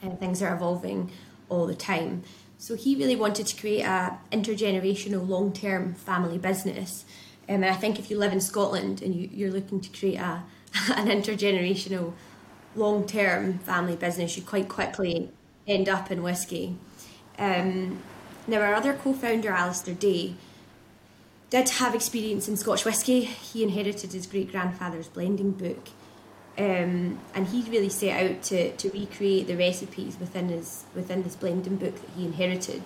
[0.00, 1.10] And things are evolving
[1.48, 2.22] all the time.
[2.58, 7.04] So he really wanted to create a intergenerational, long-term family business.
[7.48, 10.18] Um, and I think if you live in Scotland and you, you're looking to create
[10.18, 10.42] a
[10.94, 12.12] an intergenerational,
[12.74, 15.30] long-term family business, you quite quickly
[15.66, 16.76] end up in whiskey.
[17.38, 18.00] Um,
[18.46, 20.34] now, our other co-founder, Alistair Day,
[21.50, 23.22] did have experience in Scotch whisky.
[23.22, 25.88] He inherited his great grandfather's blending book,
[26.58, 31.36] um, and he really set out to, to recreate the recipes within his within this
[31.36, 32.82] blending book that he inherited.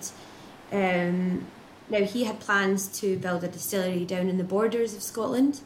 [0.71, 1.45] Um,
[1.89, 5.61] now he had plans to build a distillery down in the borders of Scotland,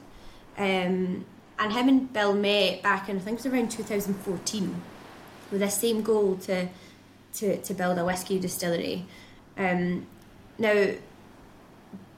[0.57, 1.25] um,
[1.57, 4.81] and him and Bill met back in I think it was around 2014
[5.51, 6.67] with the same goal to
[7.33, 9.05] to, to build a whisky distillery.
[9.57, 10.05] Um,
[10.57, 10.89] now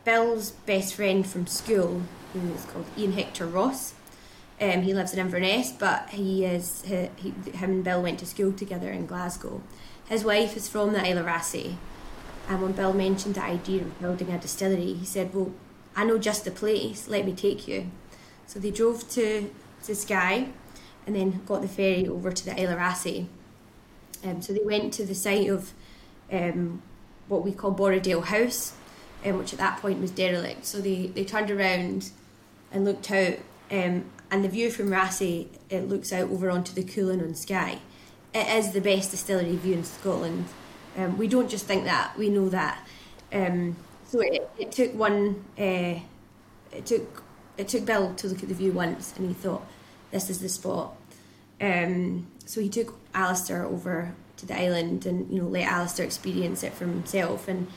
[0.04, 2.02] Bill's best friend from school,
[2.34, 3.94] who is called Ian Hector Ross.
[4.60, 8.26] Um, he lives in Inverness, but he is he, he, him and Bill went to
[8.26, 9.62] school together in Glasgow.
[10.10, 11.76] His wife is from the Isle of Raasay,
[12.50, 15.52] and when Bill mentioned the idea of building a distillery, he said, "Well,
[15.96, 17.08] I know just the place.
[17.08, 17.92] Let me take you."
[18.48, 19.50] So they drove to
[19.84, 20.50] to Skye,
[21.06, 23.28] and then got the ferry over to the Isle of Raasay.
[24.24, 25.72] Um, so they went to the site of
[26.32, 26.82] um,
[27.28, 28.74] what we call Borodale House,
[29.26, 30.66] um, which at that point was derelict.
[30.66, 32.12] So they, they turned around
[32.72, 33.36] and looked out,
[33.72, 37.80] um, and the view from Raasay it looks out over onto the Cuillin on Skye.
[38.34, 40.46] It is the best distillery view in Scotland.
[40.98, 42.88] Um, we don't just think that; we know that.
[43.32, 45.44] Um, so it, it took one.
[45.58, 46.00] Uh,
[46.72, 47.24] it took
[47.58, 49.66] it took Bill to look at the view once, and he thought,
[50.12, 50.96] "This is the spot."
[51.60, 56.64] Um, so he took Alistair over to the island, and you know let Alistair experience
[56.64, 57.48] it for himself.
[57.48, 57.68] And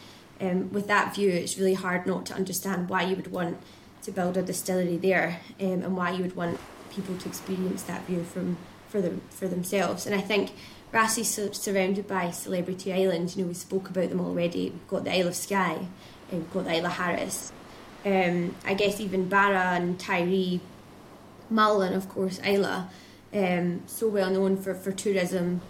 [0.41, 3.59] um, with that view, it's really hard not to understand why you would want
[4.03, 6.59] to build a distillery there, um, and why you would want
[6.91, 8.57] people to experience that view from
[8.89, 10.07] for them for themselves.
[10.07, 10.53] And I think
[10.93, 13.37] Raasay's sur- surrounded by celebrity islands.
[13.37, 14.71] You know, we spoke about them already.
[14.71, 15.87] We've got the Isle of Skye,
[16.31, 17.53] and we've got the Isle of Harris.
[18.05, 20.61] Um, I guess even Barra and Tiree,
[21.51, 22.85] Mull, of course Islay,
[23.35, 25.61] um, so well known for, for tourism.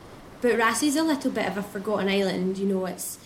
[0.41, 2.57] But Raasay's a little bit of a forgotten island.
[2.57, 3.19] You know, it's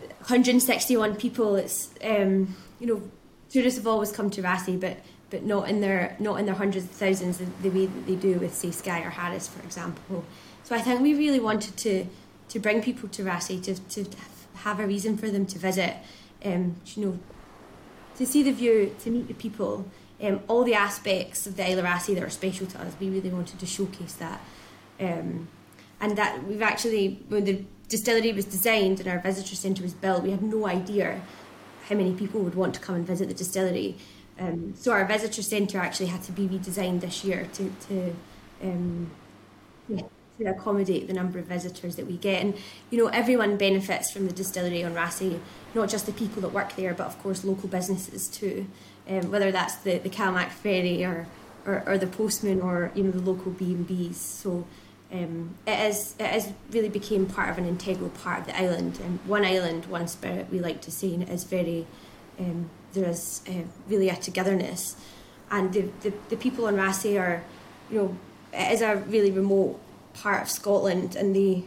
[0.00, 1.56] 161 people.
[1.56, 3.02] It's um, you know,
[3.52, 4.98] tourists have always come to Raasay, but
[5.30, 8.38] but not in their not in their hundreds of thousands the, way that they do
[8.38, 10.24] with say Skye or Harris, for example.
[10.62, 12.06] So I think we really wanted to
[12.48, 14.10] to bring people to Raasay to to
[14.56, 15.96] have a reason for them to visit.
[16.44, 17.18] Um, you know,
[18.16, 19.86] to see the view, to meet the people,
[20.20, 22.94] um, all the aspects of the Isle of that are special to us.
[23.00, 24.40] We really wanted to showcase that.
[25.00, 25.48] Um,
[26.00, 30.24] and that we've actually, when the distillery was designed and our visitor centre was built,
[30.24, 31.20] we had no idea
[31.92, 33.96] how many people would want to come and visit the distillery.
[34.38, 38.14] Um, so our visitor centre actually had to be redesigned this year to, to,
[38.62, 39.10] um,
[39.88, 40.02] yeah,
[40.38, 42.42] to accommodate the number of visitors that we get.
[42.42, 42.54] And,
[42.90, 45.38] you know, everyone benefits from the distillery on Raasay,
[45.74, 48.66] not just the people that work there, but of course local businesses too.
[49.08, 51.26] Um, whether that's the, the Calmac Ferry or,
[51.66, 54.14] or, or the postman or, you know, the local B&Bs.
[54.14, 54.64] So
[55.12, 58.98] um, it is it is really became part of an integral part of the island.
[59.04, 60.48] And one island, one spirit.
[60.50, 61.86] We like to say, and it is very
[62.38, 64.96] um, there is uh, really a togetherness,
[65.50, 67.44] and the, the the people on Raasay are,
[67.90, 68.16] you know,
[68.52, 69.78] it is a really remote
[70.14, 71.64] part of Scotland, and they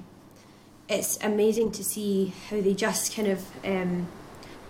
[0.89, 4.08] it's amazing to see how they just kind of um,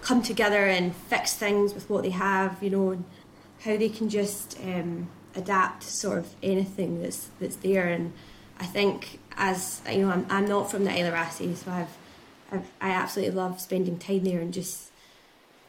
[0.02, 3.06] come together and fix things with what they have, you know, and
[3.64, 8.12] how they can just um, adapt sort of anything that's that's there and
[8.60, 11.98] I think as you know, I'm, I'm not from the Isle of Raasay, so I've,
[12.52, 14.92] I've I absolutely love spending time there and just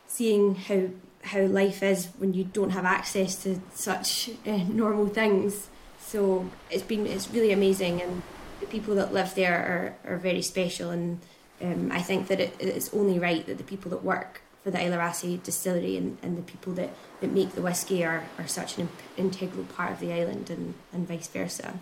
[0.06, 0.88] seeing how
[1.22, 5.68] how life is when you don't have access to such uh, normal things.
[6.00, 8.22] So it's been it's really amazing, and
[8.60, 11.20] the people that live there are, are very special, and
[11.60, 14.78] um, I think that it, it's only right that the people that work for the
[14.78, 18.88] Raasay distillery and, and the people that, that make the whisky are, are such an
[19.16, 21.78] integral part of the island and, and vice versa.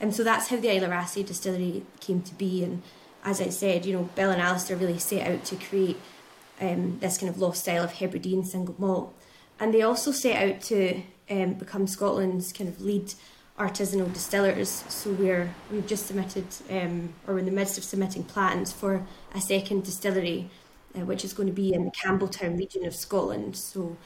[0.00, 2.62] And so that's how the Isle of Raasay distillery came to be.
[2.62, 2.82] And
[3.24, 5.98] as I said, you know, Bill and Alistair really set out to create
[6.60, 9.14] um, this kind of lost style of Hebridean single malt.
[9.58, 13.14] And they also set out to um, become Scotland's kind of lead
[13.58, 14.84] artisanal distillers.
[14.88, 19.06] So we're we've just submitted, um, or we're in the midst of submitting plans for
[19.34, 20.50] a second distillery,
[20.94, 23.56] uh, which is going to be in the Campbeltown region of Scotland.
[23.56, 23.96] So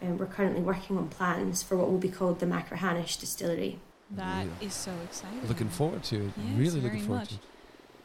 [0.00, 3.80] um, we're currently working on plans for what will be called the Machrihanish distillery.
[4.12, 4.66] That yeah.
[4.66, 5.46] is so exciting.
[5.46, 6.32] Looking forward to it.
[6.36, 7.28] Yes, really looking forward much.
[7.28, 7.40] to it.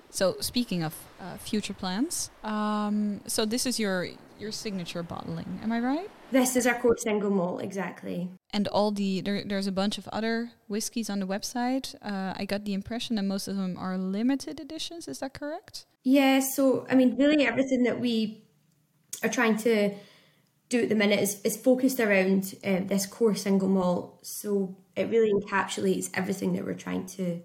[0.09, 4.07] So speaking of uh, future plans, um, so this is your
[4.39, 6.09] your signature bottling, am I right?
[6.31, 8.29] This is our core single malt, exactly.
[8.51, 11.95] And all the there, there's a bunch of other whiskies on the website.
[12.01, 15.07] Uh, I got the impression that most of them are limited editions.
[15.07, 15.85] Is that correct?
[16.03, 16.39] Yeah.
[16.39, 18.43] So I mean, really, everything that we
[19.23, 19.91] are trying to
[20.69, 24.25] do at the minute is, is focused around uh, this core single malt.
[24.25, 27.41] So it really encapsulates everything that we're trying to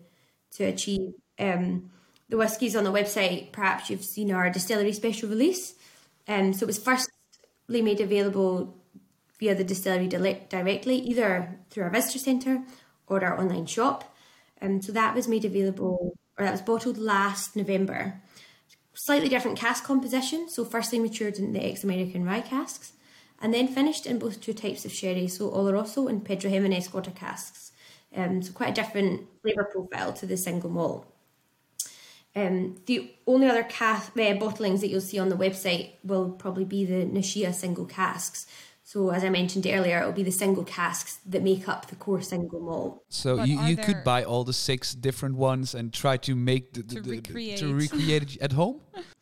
[0.57, 1.13] to achieve.
[1.39, 1.91] Um,
[2.29, 5.75] the whiskies on the website, perhaps you've seen our distillery special release.
[6.29, 7.11] Um, so it was firstly
[7.69, 8.77] made available
[9.39, 12.63] via the distillery directly, either through our visitor centre
[13.07, 14.15] or our online shop.
[14.63, 18.21] Um, so that was made available, or that was bottled last November.
[18.95, 20.49] Slightly different cask composition.
[20.49, 22.93] So firstly matured in the ex-American rye casks,
[23.41, 27.11] and then finished in both two types of sherry, so Oloroso and Pedro Ximénez quarter
[27.11, 27.73] casks.
[28.15, 31.07] Um, so quite a different flavour profile to the single malt.
[32.37, 36.65] Um, the only other cast, uh, bottlings that you'll see on the website will probably
[36.65, 38.47] be the Na Sia single casks.
[38.85, 42.23] So as I mentioned earlier, it'll be the single casks that make up the core
[42.23, 43.05] single malt.
[43.09, 46.73] So but you, you could buy all the six different ones and try to make
[46.73, 47.59] the, the, to, the, recreate.
[47.59, 48.81] to recreate it at home?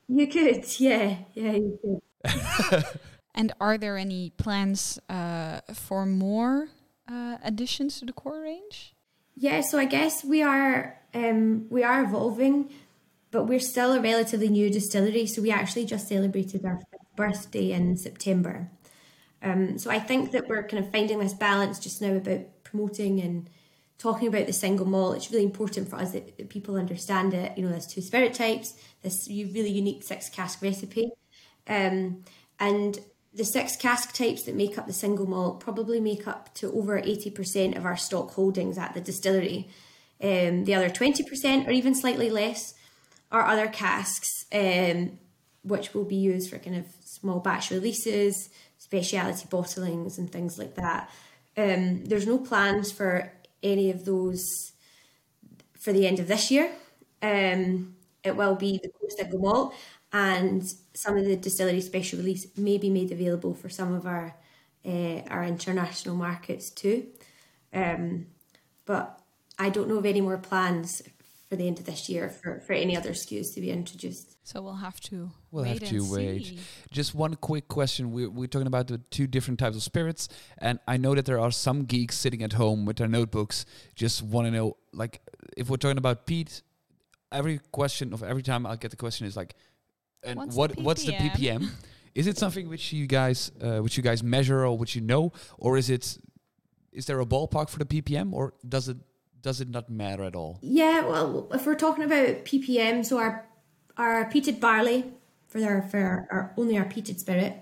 [0.09, 2.85] You could, yeah, yeah, you could.
[3.38, 6.70] And are there any plans uh, for more
[7.07, 8.96] uh, additions to the core range?
[9.37, 12.68] Yeah, so I guess we are um, we are evolving,
[13.31, 15.27] but we're still a relatively new distillery.
[15.27, 16.81] So we actually just celebrated our
[17.14, 18.72] birthday in September.
[19.40, 23.20] Um, so I think that we're kind of finding this balance just now about promoting
[23.20, 23.48] and
[23.98, 25.14] talking about the single malt.
[25.14, 27.57] It's really important for us that, that people understand it.
[27.57, 31.12] You know, there's two spirit types, this really unique six cask recipe,
[31.68, 32.24] um,
[32.59, 32.98] and
[33.33, 37.01] the six cask types that make up the single malt probably make up to over
[37.01, 39.69] 80% of our stock holdings at the distillery.
[40.23, 42.75] Um, the other 20%, or even slightly less,
[43.31, 45.19] are other casks, um,
[45.62, 50.75] which will be used for kind of small batch releases, speciality bottlings, and things like
[50.77, 51.11] that.
[51.57, 54.73] Um, there's no plans for any of those
[55.79, 56.71] for the end of this year.
[57.23, 59.75] Um, it will be the core single malt,
[60.12, 64.37] and some of the distillery special release may be made available for some of our
[64.87, 67.07] uh, our international markets too.
[67.73, 68.27] Um,
[68.87, 69.21] but
[69.59, 71.03] I don't know of any more plans
[71.49, 74.37] for the end of this year for, for any other SKUs to be introduced.
[74.47, 76.47] So we'll have to we'll wait have to wait.
[76.47, 76.59] See.
[76.90, 80.79] Just one quick question: we're, we're talking about the two different types of spirits, and
[80.87, 84.47] I know that there are some geeks sitting at home with their notebooks, just want
[84.47, 85.21] to know, like,
[85.57, 86.62] if we're talking about peat.
[87.31, 89.55] Every question of every time I get the question is like,
[90.22, 91.70] and what's what the what's the ppm?
[92.14, 95.32] is it something which you guys uh, which you guys measure or which you know,
[95.57, 96.18] or is it
[96.93, 98.97] is there a ballpark for the ppm, or does it
[99.40, 100.59] does it not matter at all?
[100.61, 103.47] Yeah, well, if we're talking about ppm, so our
[103.97, 105.05] our peated barley
[105.47, 107.53] for our for our, our only our peated spirit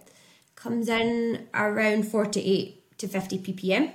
[0.54, 3.92] comes in around forty eight to fifty ppm.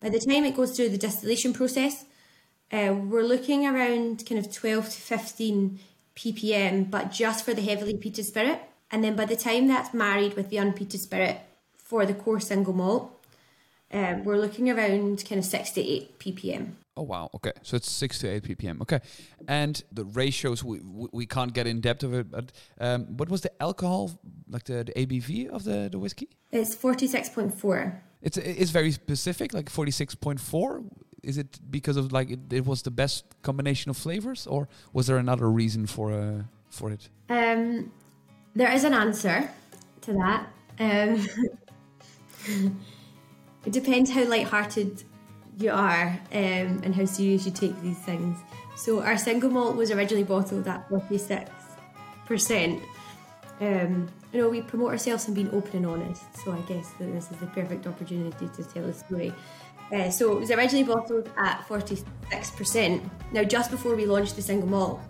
[0.00, 2.06] By the time it goes through the distillation process,
[2.72, 5.78] uh, we're looking around kind of 12 to 15
[6.16, 8.60] ppm, but just for the heavily peated spirit.
[8.90, 11.40] And then by the time that's married with the unpeated spirit
[11.76, 13.16] for the core single malt,
[13.92, 16.74] Um, we're looking around kind of six to eight ppm.
[16.96, 17.28] Oh wow.
[17.34, 18.80] Okay, so it's six to eight ppm.
[18.82, 19.00] Okay,
[19.48, 22.30] and the ratios we we, we can't get in depth of it.
[22.30, 24.10] But um, what was the alcohol,
[24.48, 26.28] like the, the ABV of the the whiskey?
[26.52, 28.00] It's forty six point four.
[28.22, 30.82] It's it's very specific, like forty six point four.
[31.22, 35.06] Is it because of like it, it, was the best combination of flavors, or was
[35.06, 37.08] there another reason for uh, for it?
[37.28, 37.92] Um,
[38.54, 39.50] there is an answer
[40.02, 40.46] to that.
[40.78, 41.26] Um,
[43.66, 45.04] it depends how light-hearted
[45.58, 48.38] you are um, and how serious you take these things.
[48.76, 52.82] So our single malt was originally bottled at 46%.
[53.60, 57.12] Um, you know, we promote ourselves and being open and honest, so I guess that
[57.12, 59.34] this is the perfect opportunity to tell a story.
[59.92, 63.10] Uh, so it was originally bottled at 46%.
[63.32, 65.00] Now, just before we launched the single malt,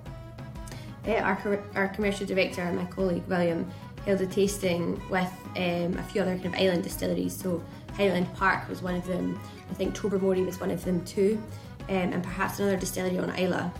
[1.06, 3.70] uh, our, our commercial director, my colleague William,
[4.06, 7.36] held a tasting with um, a few other kind of island distilleries.
[7.36, 7.62] So
[7.96, 9.38] Highland Park was one of them.
[9.70, 11.40] I think Tobermory was one of them too,
[11.88, 13.70] um, and perhaps another distillery on Islay.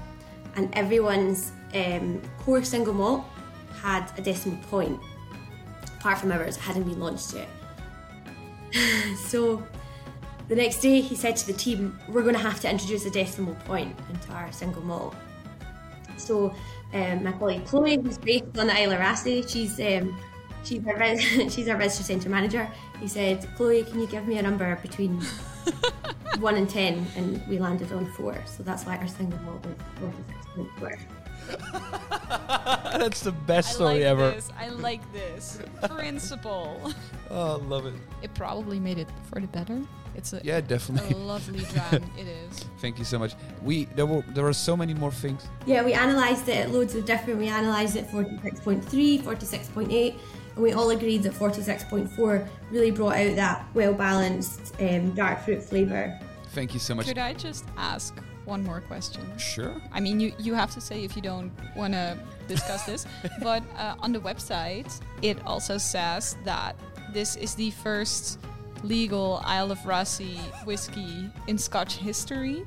[0.57, 3.25] And everyone's um, core single malt
[3.81, 5.01] had a decimal point,
[5.99, 7.49] apart from ours, it hadn't been launched yet.
[9.27, 9.63] so
[10.51, 13.11] the next day, he said to the team, "We're going to have to introduce a
[13.11, 15.15] decimal point into our single malt."
[16.17, 16.53] So
[16.93, 20.19] um, my colleague Chloe, who's based on the Isle of Raasay, she's um,
[20.65, 21.23] she's our res-
[21.55, 22.69] she's our visitor centre manager.
[22.99, 25.21] He said, "Chloe, can you give me a number between
[26.41, 28.37] one and ten?" And we landed on four.
[28.45, 30.99] So that's why our single malt was forty six point four.
[32.99, 34.31] That's the best I story like ever.
[34.33, 34.51] This.
[34.59, 36.93] I like this principle.
[37.31, 37.95] Oh, I love it.
[38.23, 39.81] It probably made it for the better.
[40.15, 41.15] It's a, Yeah, a definitely.
[41.15, 42.03] lovely dram.
[42.19, 42.65] it is.
[42.81, 43.35] Thank you so much.
[43.63, 45.47] We there were there were so many more things.
[45.67, 47.39] Yeah, we analysed it loads of different.
[47.39, 50.15] We analysed it 46.3, 46.8,
[50.55, 55.63] and we all agreed that 46.4 really brought out that well balanced um, dark fruit
[55.63, 56.19] flavour.
[56.53, 57.07] Thank you so much.
[57.07, 59.23] Could I just ask one more question?
[59.39, 59.81] Sure.
[59.93, 63.07] I mean, you, you have to say if you don't want to discuss this,
[63.41, 66.75] but uh, on the website, it also says that
[67.13, 68.41] this is the first
[68.83, 72.65] legal Isle of Raasay whiskey in Scotch history.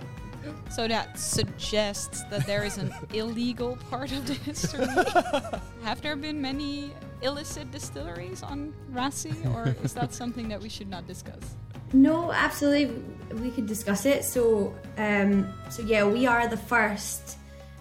[0.70, 4.86] So that suggests that there is an illegal part of the history.
[5.84, 6.92] Have there been many
[7.22, 11.56] illicit distilleries on Raasay, or is that something that we should not discuss?
[11.94, 13.04] No, absolutely,
[13.36, 14.26] we could discuss it.
[14.26, 17.38] So, um, so yeah, we are the first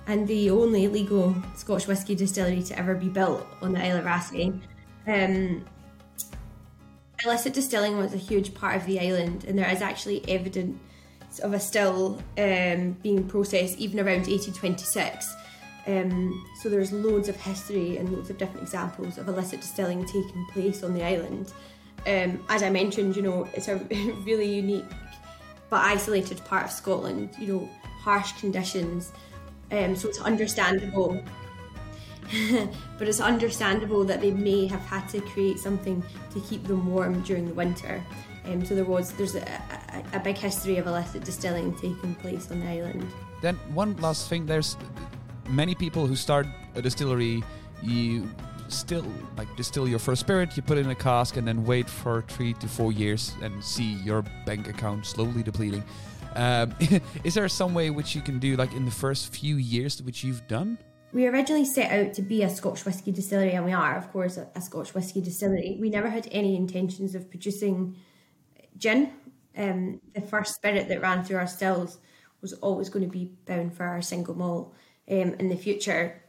[0.06, 4.04] and the only legal Scotch whisky distillery to ever be built on the Isle of
[4.04, 4.60] Raasay.
[5.06, 5.64] Um,
[7.24, 10.78] illicit distilling was a huge part of the island, and there is actually evidence
[11.42, 15.34] of a still um, being processed even around 1826.
[15.86, 20.46] Um, so there's loads of history and loads of different examples of illicit distilling taking
[20.52, 21.52] place on the island.
[22.06, 23.76] Um, as I mentioned, you know, it's a
[24.24, 24.84] really unique
[25.70, 27.30] but isolated part of Scotland.
[27.38, 27.68] You know,
[28.02, 29.12] harsh conditions.
[29.70, 31.22] Um, so it's understandable
[32.98, 36.02] but it's understandable that they may have had to create something
[36.32, 38.02] to keep them warm during the winter.
[38.44, 42.50] Um, so there was there's a, a, a big history of illicit distilling taking place
[42.50, 43.06] on the island.
[43.40, 44.46] Then one last thing.
[44.46, 44.76] There's
[45.48, 47.42] many people who start a distillery.
[47.82, 48.28] You
[48.68, 49.04] still
[49.36, 50.56] like distill your first spirit.
[50.56, 53.62] You put it in a cask and then wait for three to four years and
[53.62, 55.84] see your bank account slowly depleting.
[56.34, 56.74] Um,
[57.24, 60.24] is there some way which you can do like in the first few years which
[60.24, 60.78] you've done?
[61.12, 64.38] We originally set out to be a Scotch whisky distillery, and we are, of course,
[64.38, 65.76] a, a Scotch whisky distillery.
[65.78, 67.96] We never had any intentions of producing
[68.78, 69.12] gin.
[69.56, 71.98] Um, the first spirit that ran through our stills
[72.40, 74.74] was always going to be bound for our single malt
[75.10, 76.22] um, in the future.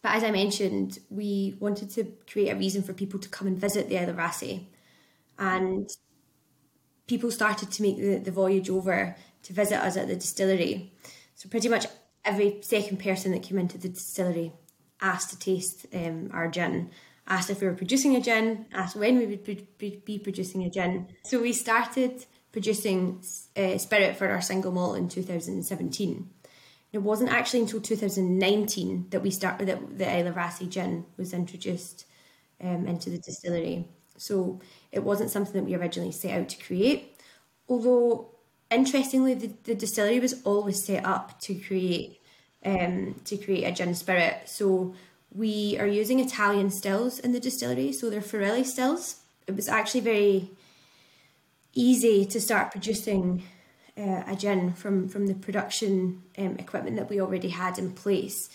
[0.00, 3.58] But as I mentioned, we wanted to create a reason for people to come and
[3.58, 4.64] visit the Isle of Raasay.
[5.38, 5.90] And
[7.06, 10.94] people started to make the, the voyage over to visit us at the distillery.
[11.34, 11.86] So pretty much
[12.28, 14.52] every second person that came into the distillery
[15.00, 16.90] asked to taste um, our gin,
[17.26, 19.44] asked if we were producing a gin, asked when we would
[19.78, 21.08] be, producing a gin.
[21.24, 23.22] So we started producing
[23.56, 26.30] uh, spirit for our single malt in 2017.
[26.92, 31.32] It wasn't actually until 2019 that we started that the Isle of Raasay gin was
[31.32, 32.06] introduced
[32.62, 33.88] um, into the distillery.
[34.16, 34.60] So
[34.90, 37.20] it wasn't something that we originally set out to create.
[37.68, 38.34] Although
[38.70, 42.17] interestingly, the, the distillery was always set up to create
[42.64, 44.42] um, to create a gin spirit.
[44.46, 44.94] So
[45.34, 49.16] we are using Italian stills in the distillery, so they're Frilli stills.
[49.46, 50.50] It was actually very
[51.74, 53.42] easy to start producing
[53.96, 58.48] uh, a gin from from the production um, equipment that we already had in place.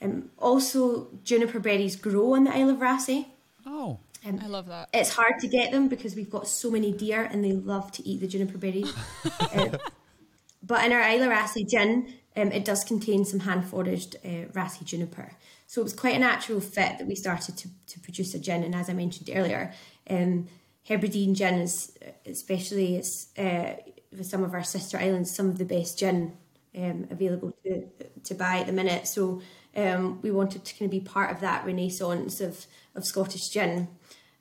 [0.00, 3.26] Um, also, juniper berries grow on the Isle of Raasay,
[3.66, 4.88] Oh, Um, I love that.
[4.94, 8.06] it's hard to get them because we've got so many deer and they love to
[8.08, 8.92] eat the juniper berries.
[9.40, 9.76] Uh,
[10.62, 14.46] but in our Isle of Raasay gin, um, it does contain some hand foraged uh,
[14.52, 15.32] Raasay juniper.
[15.66, 18.62] So it was quite a natural fit that we started to, to produce a gin.
[18.62, 19.72] And as I mentioned earlier,
[20.08, 20.48] um,
[20.88, 21.92] Hebridean gin is,
[22.24, 23.76] especially it's, uh,
[24.10, 26.32] with some of our sister islands, some of the best gin
[26.76, 27.86] um, available to,
[28.24, 29.06] to buy at the minute.
[29.06, 29.42] So
[29.76, 33.88] um, we wanted to kind of be part of that renaissance of, of Scottish gin.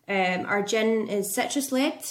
[0.07, 2.01] Um, our gin is citrus led.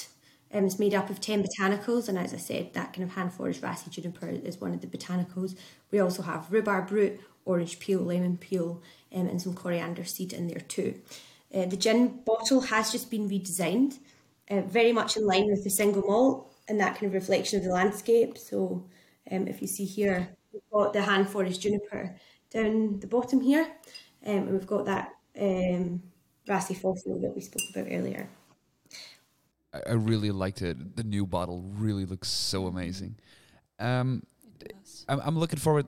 [0.52, 3.32] Um, it's made up of 10 botanicals, and as I said, that kind of hand
[3.32, 5.56] foraged Raasay juniper is one of the botanicals.
[5.90, 8.82] We also have rhubarb root, orange peel, lemon peel,
[9.14, 11.00] um, and some coriander seed in there too.
[11.54, 13.98] Uh, the gin bottle has just been redesigned,
[14.50, 17.64] uh, very much in line with the single malt and that kind of reflection of
[17.64, 18.38] the landscape.
[18.38, 18.84] So,
[19.30, 22.16] um, if you see here, we've got the hand foraged juniper
[22.50, 23.66] down the bottom here,
[24.24, 26.02] um, and we've got that um,
[26.48, 28.28] Raasay fossil that we spoke about earlier.
[29.86, 30.96] I, I really liked it.
[30.96, 33.16] The new bottle really looks so amazing.
[33.78, 34.22] Um,
[34.60, 35.04] It does.
[35.08, 35.86] I'm, I'm looking forward.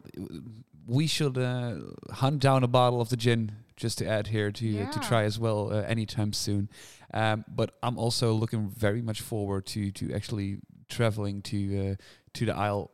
[0.87, 1.75] We should uh,
[2.11, 5.25] hunt down a bottle of the gin just to add here to uh, to try
[5.25, 6.69] as well uh, anytime soon.
[7.15, 10.59] Um, but I'm also looking very much forward to to actually
[10.89, 11.59] traveling to
[11.91, 11.95] uh,
[12.35, 12.91] to the Isle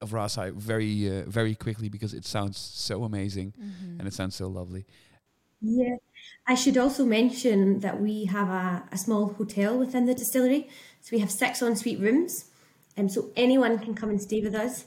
[0.00, 3.98] of Raasay very uh, very quickly because it sounds so amazing Mhm.
[3.98, 4.84] and it sounds so lovely.
[5.60, 5.96] Yeah,
[6.46, 10.68] I should also mention that we have a, a small hotel within the distillery.
[11.00, 12.46] So we have six ensuite rooms,
[12.96, 14.86] and so anyone can come and stay with us.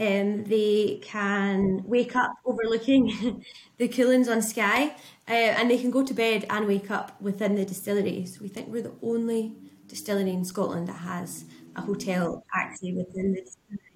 [0.00, 3.44] Um, they can wake up overlooking
[3.78, 4.94] the Cuillins on Skye,
[5.28, 8.24] uh, and they can go to bed and wake up within the distillery.
[8.26, 9.56] So we think we're the only
[9.88, 13.87] distillery in Scotland that has a hotel actually within the distillery.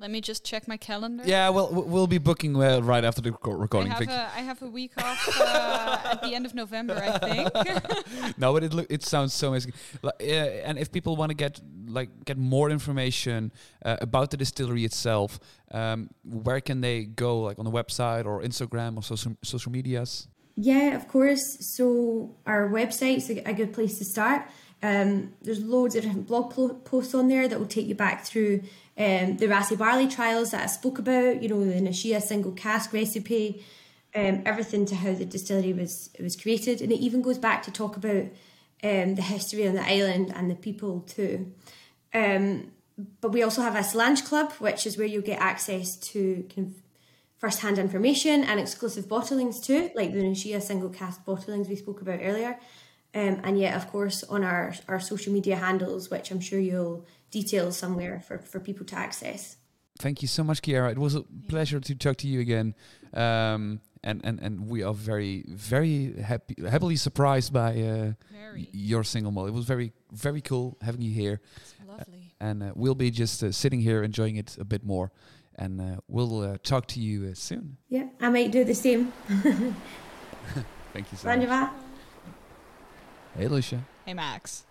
[0.00, 1.24] Let me just check my calendar.
[1.26, 4.40] Yeah, well, w- we'll be booking uh, right after the reco- I have, a, I
[4.40, 8.38] have a week off uh, at the end of November, I think.
[8.38, 9.74] no, but it loo- it sounds so amazing.
[10.00, 10.24] Like, uh,
[10.66, 13.52] and if people want to get like get more information
[13.84, 15.38] uh, about the distillery itself,
[15.70, 17.40] um, where can they go?
[17.40, 20.28] Like on the website or Instagram or social social medias?
[20.56, 21.42] Yeah, of course.
[21.76, 24.46] So our website's a, a good place to start.
[24.82, 28.24] Um, there's loads of different blog po- posts on there that will take you back
[28.24, 28.62] through
[29.00, 31.42] um, the Raasay barley trials that I spoke about.
[31.42, 33.64] You know, the Na Sia single cask recipe,
[34.14, 37.70] um, everything to how the distillery was was created, and it even goes back to
[37.70, 38.26] talk about
[38.82, 41.50] um, the history on the island and the people too.
[42.12, 42.72] Um,
[43.22, 46.68] but we also have a Solange Club, which is where you'll get access to kind
[46.68, 46.74] of
[47.38, 52.02] first-hand information and exclusive bottlings too, like the Na Sia single cask bottlings we spoke
[52.02, 52.58] about earlier.
[53.14, 57.06] Um, and yet, of course, on our, our social media handles, which I'm sure you'll
[57.30, 59.56] detail somewhere for, for people to access.
[59.98, 60.90] Thank you so much, Ciara.
[60.90, 62.74] It was a pleasure to talk to you again.
[63.12, 68.12] Um, and, and, and we are very, very happy, happily surprised by uh,
[68.72, 69.48] your single malt.
[69.48, 71.40] It was very, very cool having you here.
[71.56, 72.34] It's lovely.
[72.40, 75.12] And uh, we'll be just uh, sitting here enjoying it a bit more.
[75.56, 77.76] And uh, we'll uh, talk to you uh, soon.
[77.90, 79.12] Yeah, I might do the same.
[79.28, 81.40] Thank you so much.
[81.40, 81.70] Ranjava.
[83.36, 83.84] Hey, Lucia.
[84.06, 84.64] Hey, Max.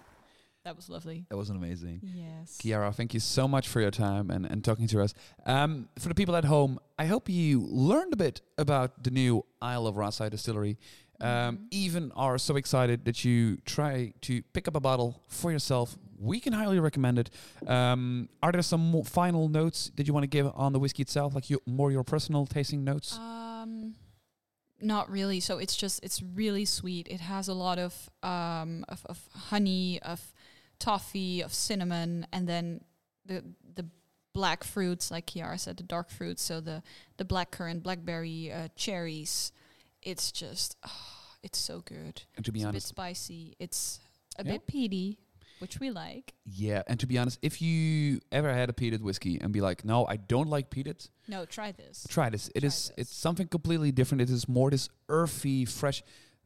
[0.69, 1.25] That was lovely.
[1.29, 2.01] That was amazing.
[2.03, 2.59] Yes.
[2.61, 5.15] Ciara, thank you so much for your time and, and talking to us.
[5.47, 9.43] Um, for the people at home, I hope you learned a bit about the new
[9.63, 10.77] Isle of Raasay distillery.
[11.21, 11.57] Um, Mhm.
[11.71, 15.97] Even are so excited that you try to pick up a bottle for yourself.
[16.19, 17.31] We can highly recommend it.
[17.65, 21.01] Um, are there some more final notes that you want to give on the whiskey
[21.01, 23.17] itself, like you, more your personal tasting notes?
[23.17, 23.95] Um,
[24.81, 25.41] not really.
[25.41, 27.05] So it's just it's really sweet.
[27.09, 30.31] It has a lot of um of, of honey, of
[30.79, 32.81] toffee, of cinnamon, and then
[33.25, 33.43] the
[33.75, 33.85] the
[34.33, 36.41] black fruits, like Ciara said, the dark fruits.
[36.41, 36.81] So the
[37.17, 39.51] the black currant, blackberry, uh, cherries.
[40.01, 42.21] It's just oh, it's so good.
[42.35, 43.55] and to be it's a bit spicy.
[43.59, 43.99] It's
[44.37, 44.53] a Yeah.
[44.53, 45.17] bit peaty,
[45.59, 46.33] which we like.
[46.45, 46.83] yeah.
[46.87, 50.05] And to be honest, if you ever had a peated whiskey and be like, no,
[50.05, 52.05] I don't like peated, No, try this.
[52.09, 52.47] try this.
[52.55, 52.91] It Try is this.
[52.97, 54.21] it's something completely different.
[54.21, 56.01] It is more this earthy, fresh.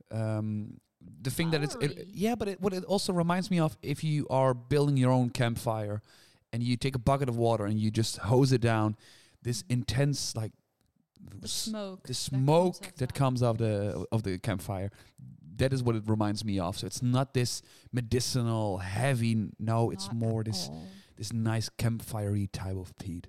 [0.10, 0.80] Um,
[1.22, 4.04] the thing that it's it, yeah, but it, what it also reminds me of if
[4.04, 6.02] you are building your own campfire,
[6.52, 8.96] and you take a bucket of water and you just hose it down,
[9.42, 10.52] this intense like
[11.42, 12.04] The smoke.
[12.04, 14.92] the that comes smoke that comes out of the of the campfire.
[15.56, 16.78] That is what it reminds me of.
[16.78, 19.50] So it's not this medicinal, heavy.
[19.60, 20.88] No, it's Not more this all.
[21.16, 23.28] this nice campfirey type of peat.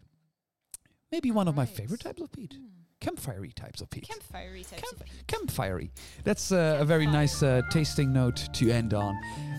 [1.13, 2.55] Maybe one of my favorite types of peat.
[2.55, 2.69] Mm.
[3.05, 4.09] Campfirey types of peat.
[4.09, 5.27] Campfirey types Camp- of peat.
[5.27, 5.91] Campfirey.
[6.25, 9.15] That's uh, a very nice uh, tasting note to end on.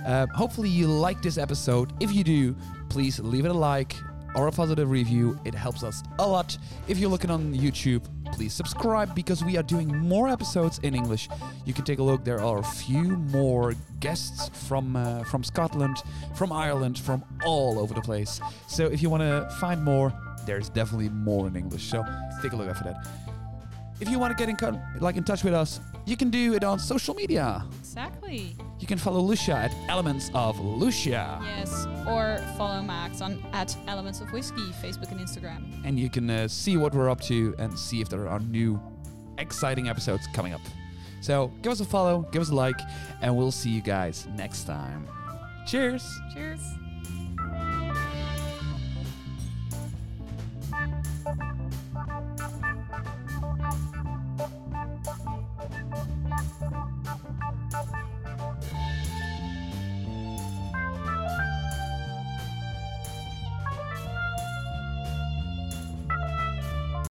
[0.06, 1.94] Uh, hopefully you like this episode.
[2.00, 2.56] If you do,
[2.90, 3.96] please leave it a like,
[4.36, 5.40] or a positive review.
[5.46, 6.58] It helps us a lot.
[6.88, 11.30] If you're looking on YouTube, please subscribe because we are doing more episodes in English.
[11.66, 12.26] You can take a look.
[12.26, 15.98] There are a few more guests from uh, from Scotland,
[16.36, 18.42] from Ireland, from all over the place.
[18.68, 20.12] So if you want to find more,
[20.46, 21.84] there's definitely more in English.
[21.90, 22.04] So
[22.42, 23.08] take a look after that.
[24.00, 26.54] If you want to get in con- like in touch with us, you can do
[26.54, 27.64] it on social media.
[27.80, 28.56] Exactly.
[28.80, 31.40] You can follow Lucia at Elements of Lucia.
[31.44, 31.88] Yes.
[32.08, 35.82] Or follow Max on at Elements of Whiskey, Facebook and Instagram.
[35.86, 38.80] and you can uh, see what we're up to and see if there are new
[39.38, 40.62] exciting episodes coming up.
[41.22, 42.80] So give us a follow, give us a like,
[43.22, 45.08] and we'll see you guys next time.
[45.66, 46.04] Cheers!
[46.34, 46.62] Cheers.